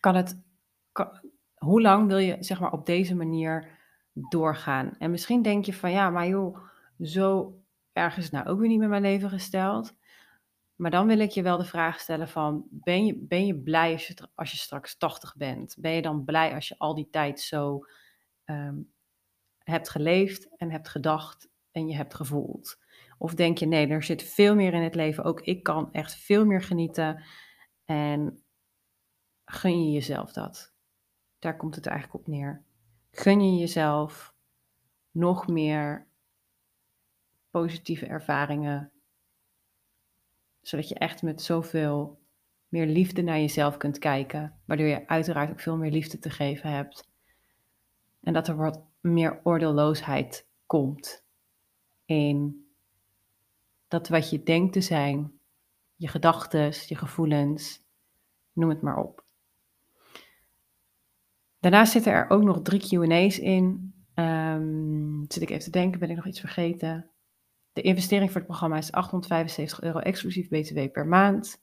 kan 0.00 0.14
het 0.14 0.38
hoe 1.54 1.82
lang 1.82 2.06
wil 2.06 2.18
je 2.18 2.36
zeg 2.40 2.60
maar 2.60 2.72
op 2.72 2.86
deze 2.86 3.14
manier 3.14 3.78
doorgaan? 4.12 4.94
En 4.98 5.10
misschien 5.10 5.42
denk 5.42 5.64
je 5.64 5.74
van 5.74 5.90
ja, 5.90 6.10
maar 6.10 6.28
joh, 6.28 6.58
zo 7.00 7.58
erg 7.92 8.16
is 8.16 8.24
het 8.24 8.32
nou 8.32 8.46
ook 8.46 8.58
weer 8.58 8.68
niet 8.68 8.78
met 8.78 8.88
mijn 8.88 9.02
leven 9.02 9.30
gesteld. 9.30 9.94
Maar 10.74 10.90
dan 10.90 11.06
wil 11.06 11.18
ik 11.18 11.30
je 11.30 11.42
wel 11.42 11.56
de 11.56 11.64
vraag 11.64 12.00
stellen 12.00 12.28
van, 12.28 12.66
ben 12.70 13.06
je, 13.06 13.16
ben 13.16 13.46
je 13.46 13.56
blij 13.56 13.92
als 13.92 14.06
je, 14.06 14.28
als 14.34 14.50
je 14.50 14.56
straks 14.56 14.96
80 14.96 15.36
bent? 15.36 15.76
Ben 15.78 15.92
je 15.92 16.02
dan 16.02 16.24
blij 16.24 16.54
als 16.54 16.68
je 16.68 16.78
al 16.78 16.94
die 16.94 17.10
tijd 17.10 17.40
zo 17.40 17.84
ehm, 18.44 18.76
hebt 19.58 19.88
geleefd 19.88 20.56
en 20.56 20.70
hebt 20.70 20.88
gedacht 20.88 21.48
en 21.70 21.88
je 21.88 21.96
hebt 21.96 22.14
gevoeld? 22.14 22.78
Of 23.18 23.34
denk 23.34 23.58
je, 23.58 23.66
nee, 23.66 23.86
er 23.86 24.02
zit 24.02 24.22
veel 24.22 24.54
meer 24.54 24.74
in 24.74 24.82
het 24.82 24.94
leven. 24.94 25.24
Ook 25.24 25.40
ik 25.40 25.62
kan 25.62 25.92
echt 25.92 26.14
veel 26.14 26.44
meer 26.46 26.62
genieten. 26.62 27.24
En 27.84 28.42
gun 29.44 29.84
je 29.84 29.92
jezelf 29.92 30.32
dat? 30.32 30.72
Daar 31.38 31.56
komt 31.56 31.74
het 31.74 31.86
eigenlijk 31.86 32.20
op 32.20 32.26
neer. 32.26 32.62
Gun 33.10 33.52
je 33.52 33.58
jezelf 33.58 34.34
nog 35.10 35.48
meer 35.48 36.06
positieve 37.50 38.06
ervaringen, 38.06 38.92
zodat 40.60 40.88
je 40.88 40.94
echt 40.94 41.22
met 41.22 41.42
zoveel 41.42 42.18
meer 42.68 42.86
liefde 42.86 43.22
naar 43.22 43.38
jezelf 43.38 43.76
kunt 43.76 43.98
kijken, 43.98 44.60
waardoor 44.64 44.86
je 44.86 45.08
uiteraard 45.08 45.50
ook 45.50 45.60
veel 45.60 45.76
meer 45.76 45.90
liefde 45.90 46.18
te 46.18 46.30
geven 46.30 46.70
hebt. 46.70 47.08
En 48.20 48.32
dat 48.32 48.48
er 48.48 48.56
wat 48.56 48.82
meer 49.00 49.40
oordeelloosheid 49.42 50.48
komt 50.66 51.24
in 52.04 52.67
dat 53.88 54.08
wat 54.08 54.30
je 54.30 54.42
denkt 54.42 54.72
te 54.72 54.80
zijn, 54.80 55.40
je 55.94 56.08
gedachten, 56.08 56.72
je 56.86 56.96
gevoelens, 56.96 57.84
noem 58.52 58.68
het 58.68 58.82
maar 58.82 58.96
op. 58.96 59.24
Daarnaast 61.60 61.92
zitten 61.92 62.12
er 62.12 62.30
ook 62.30 62.42
nog 62.42 62.62
drie 62.62 62.80
QA's 62.80 63.38
in. 63.38 63.94
Um, 64.14 65.24
zit 65.28 65.42
ik 65.42 65.50
even 65.50 65.64
te 65.64 65.70
denken, 65.70 66.00
ben 66.00 66.10
ik 66.10 66.16
nog 66.16 66.26
iets 66.26 66.40
vergeten? 66.40 67.10
De 67.72 67.82
investering 67.82 68.30
voor 68.30 68.40
het 68.40 68.48
programma 68.48 68.76
is 68.76 68.92
875 68.92 69.80
euro 69.80 69.98
exclusief 69.98 70.48
BTW 70.48 70.92
per 70.92 71.06
maand. 71.06 71.62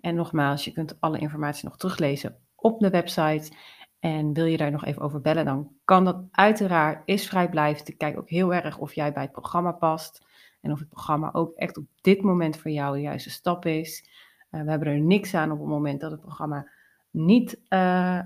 En 0.00 0.14
nogmaals, 0.14 0.64
je 0.64 0.72
kunt 0.72 1.00
alle 1.00 1.18
informatie 1.18 1.64
nog 1.64 1.76
teruglezen 1.76 2.38
op 2.54 2.80
de 2.80 2.90
website. 2.90 3.52
En 3.98 4.32
wil 4.32 4.44
je 4.44 4.56
daar 4.56 4.70
nog 4.70 4.84
even 4.84 5.02
over 5.02 5.20
bellen, 5.20 5.44
dan 5.44 5.72
kan 5.84 6.04
dat 6.04 6.24
uiteraard, 6.30 7.02
is 7.04 7.28
vrijblijvend. 7.28 7.88
Ik 7.88 7.98
kijk 7.98 8.18
ook 8.18 8.28
heel 8.28 8.54
erg 8.54 8.78
of 8.78 8.94
jij 8.94 9.12
bij 9.12 9.22
het 9.22 9.32
programma 9.32 9.72
past. 9.72 10.26
En 10.60 10.72
of 10.72 10.78
het 10.78 10.88
programma 10.88 11.32
ook 11.32 11.54
echt 11.54 11.76
op 11.76 11.84
dit 12.00 12.22
moment 12.22 12.56
voor 12.56 12.70
jou 12.70 12.94
de 12.94 13.02
juiste 13.02 13.30
stap 13.30 13.66
is. 13.66 14.08
Uh, 14.50 14.62
we 14.62 14.70
hebben 14.70 14.88
er 14.88 15.00
niks 15.00 15.34
aan 15.34 15.50
op 15.50 15.58
het 15.58 15.68
moment 15.68 16.00
dat 16.00 16.10
het 16.10 16.20
programma 16.20 16.68
niet, 17.10 17.60
uh, 17.68 18.20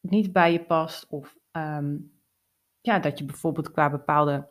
niet 0.00 0.32
bij 0.32 0.52
je 0.52 0.64
past. 0.64 1.06
Of 1.08 1.36
um, 1.52 2.12
ja, 2.80 2.98
dat 2.98 3.18
je 3.18 3.24
bijvoorbeeld 3.24 3.70
qua 3.70 3.90
bepaalde 3.90 4.48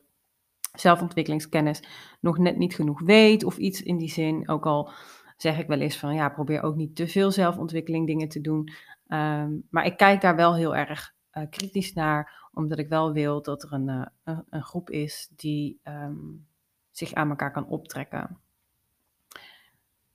zelfontwikkelingskennis 0.73 1.83
nog 2.19 2.37
net 2.37 2.57
niet 2.57 2.75
genoeg 2.75 3.01
weet. 3.01 3.43
Of 3.43 3.57
iets 3.57 3.83
in 3.83 3.97
die 3.97 4.09
zin. 4.09 4.49
Ook 4.49 4.65
al 4.65 4.91
zeg 5.37 5.59
ik 5.59 5.67
wel 5.67 5.79
eens 5.79 5.97
van 5.97 6.13
ja, 6.13 6.29
probeer 6.29 6.63
ook 6.63 6.75
niet 6.75 6.95
te 6.95 7.07
veel 7.07 7.31
zelfontwikkeling 7.31 8.07
dingen 8.07 8.29
te 8.29 8.41
doen. 8.41 8.69
Um, 9.07 9.67
maar 9.69 9.85
ik 9.85 9.97
kijk 9.97 10.21
daar 10.21 10.35
wel 10.35 10.55
heel 10.55 10.75
erg 10.75 11.13
uh, 11.33 11.43
kritisch 11.49 11.93
naar. 11.93 12.49
Omdat 12.53 12.79
ik 12.79 12.89
wel 12.89 13.13
wil 13.13 13.41
dat 13.41 13.63
er 13.63 13.73
een, 13.73 14.09
een, 14.49 14.63
groep 14.63 14.89
is 14.89 15.31
die 15.35 15.79
um, 15.83 16.47
zich 16.91 17.13
aan 17.13 17.29
elkaar 17.29 17.51
kan 17.51 17.67
optrekken. 17.67 18.39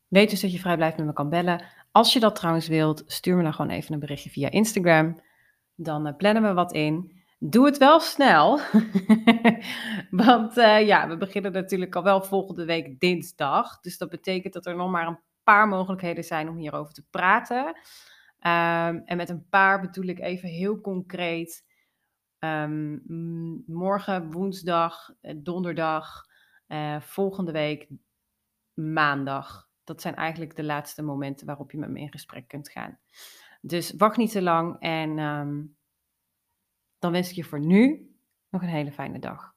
Weet 0.08 0.30
dus 0.30 0.40
dat 0.40 0.52
je 0.52 0.58
vrij 0.58 0.76
blijft 0.76 0.96
met 0.96 1.06
me 1.06 1.12
kan 1.12 1.28
bellen. 1.28 1.64
Als 1.92 2.12
je 2.12 2.20
dat 2.20 2.36
trouwens 2.36 2.68
wilt, 2.68 3.02
stuur 3.06 3.36
me 3.36 3.42
dan 3.42 3.54
gewoon 3.54 3.70
even 3.70 3.94
een 3.94 4.00
berichtje 4.00 4.30
via 4.30 4.50
Instagram. 4.50 5.20
Dan 5.74 6.06
uh, 6.06 6.16
plannen 6.16 6.42
we 6.42 6.52
wat 6.52 6.72
in. 6.72 7.14
Doe 7.38 7.66
het 7.66 7.78
wel 7.78 8.00
snel. 8.00 8.60
Want 10.10 10.56
uh, 10.56 10.86
ja, 10.86 11.08
we 11.08 11.16
beginnen 11.16 11.52
natuurlijk 11.52 11.94
al 11.96 12.02
wel 12.02 12.22
volgende 12.22 12.64
week 12.64 13.00
dinsdag. 13.00 13.80
Dus 13.80 13.98
dat 13.98 14.08
betekent 14.08 14.52
dat 14.52 14.66
er 14.66 14.76
nog 14.76 14.90
maar 14.90 15.06
een 15.06 15.20
paar 15.44 15.68
mogelijkheden 15.68 16.24
zijn 16.24 16.48
om 16.48 16.56
hierover 16.56 16.94
te 16.94 17.04
praten. 17.10 17.66
Um, 17.66 19.02
en 19.04 19.16
met 19.16 19.28
een 19.28 19.48
paar 19.48 19.80
bedoel 19.80 20.04
ik 20.04 20.20
even 20.20 20.48
heel 20.48 20.80
concreet. 20.80 21.64
Um, 22.38 23.02
morgen, 23.66 24.30
woensdag, 24.30 25.10
eh, 25.20 25.34
donderdag, 25.36 26.25
uh, 26.68 27.00
volgende 27.00 27.52
week, 27.52 27.88
maandag 28.74 29.66
dat 29.86 30.00
zijn 30.00 30.14
eigenlijk 30.14 30.56
de 30.56 30.64
laatste 30.64 31.02
momenten 31.02 31.46
waarop 31.46 31.70
je 31.70 31.78
met 31.78 31.90
me 31.90 32.00
in 32.00 32.10
gesprek 32.10 32.48
kunt 32.48 32.70
gaan. 32.70 32.98
Dus 33.60 33.92
wacht 33.96 34.16
niet 34.16 34.30
te 34.30 34.42
lang 34.42 34.80
en 34.80 35.18
um, 35.18 35.76
dan 36.98 37.12
wens 37.12 37.30
ik 37.30 37.36
je 37.36 37.44
voor 37.44 37.60
nu 37.60 38.10
nog 38.48 38.62
een 38.62 38.68
hele 38.68 38.92
fijne 38.92 39.18
dag. 39.18 39.55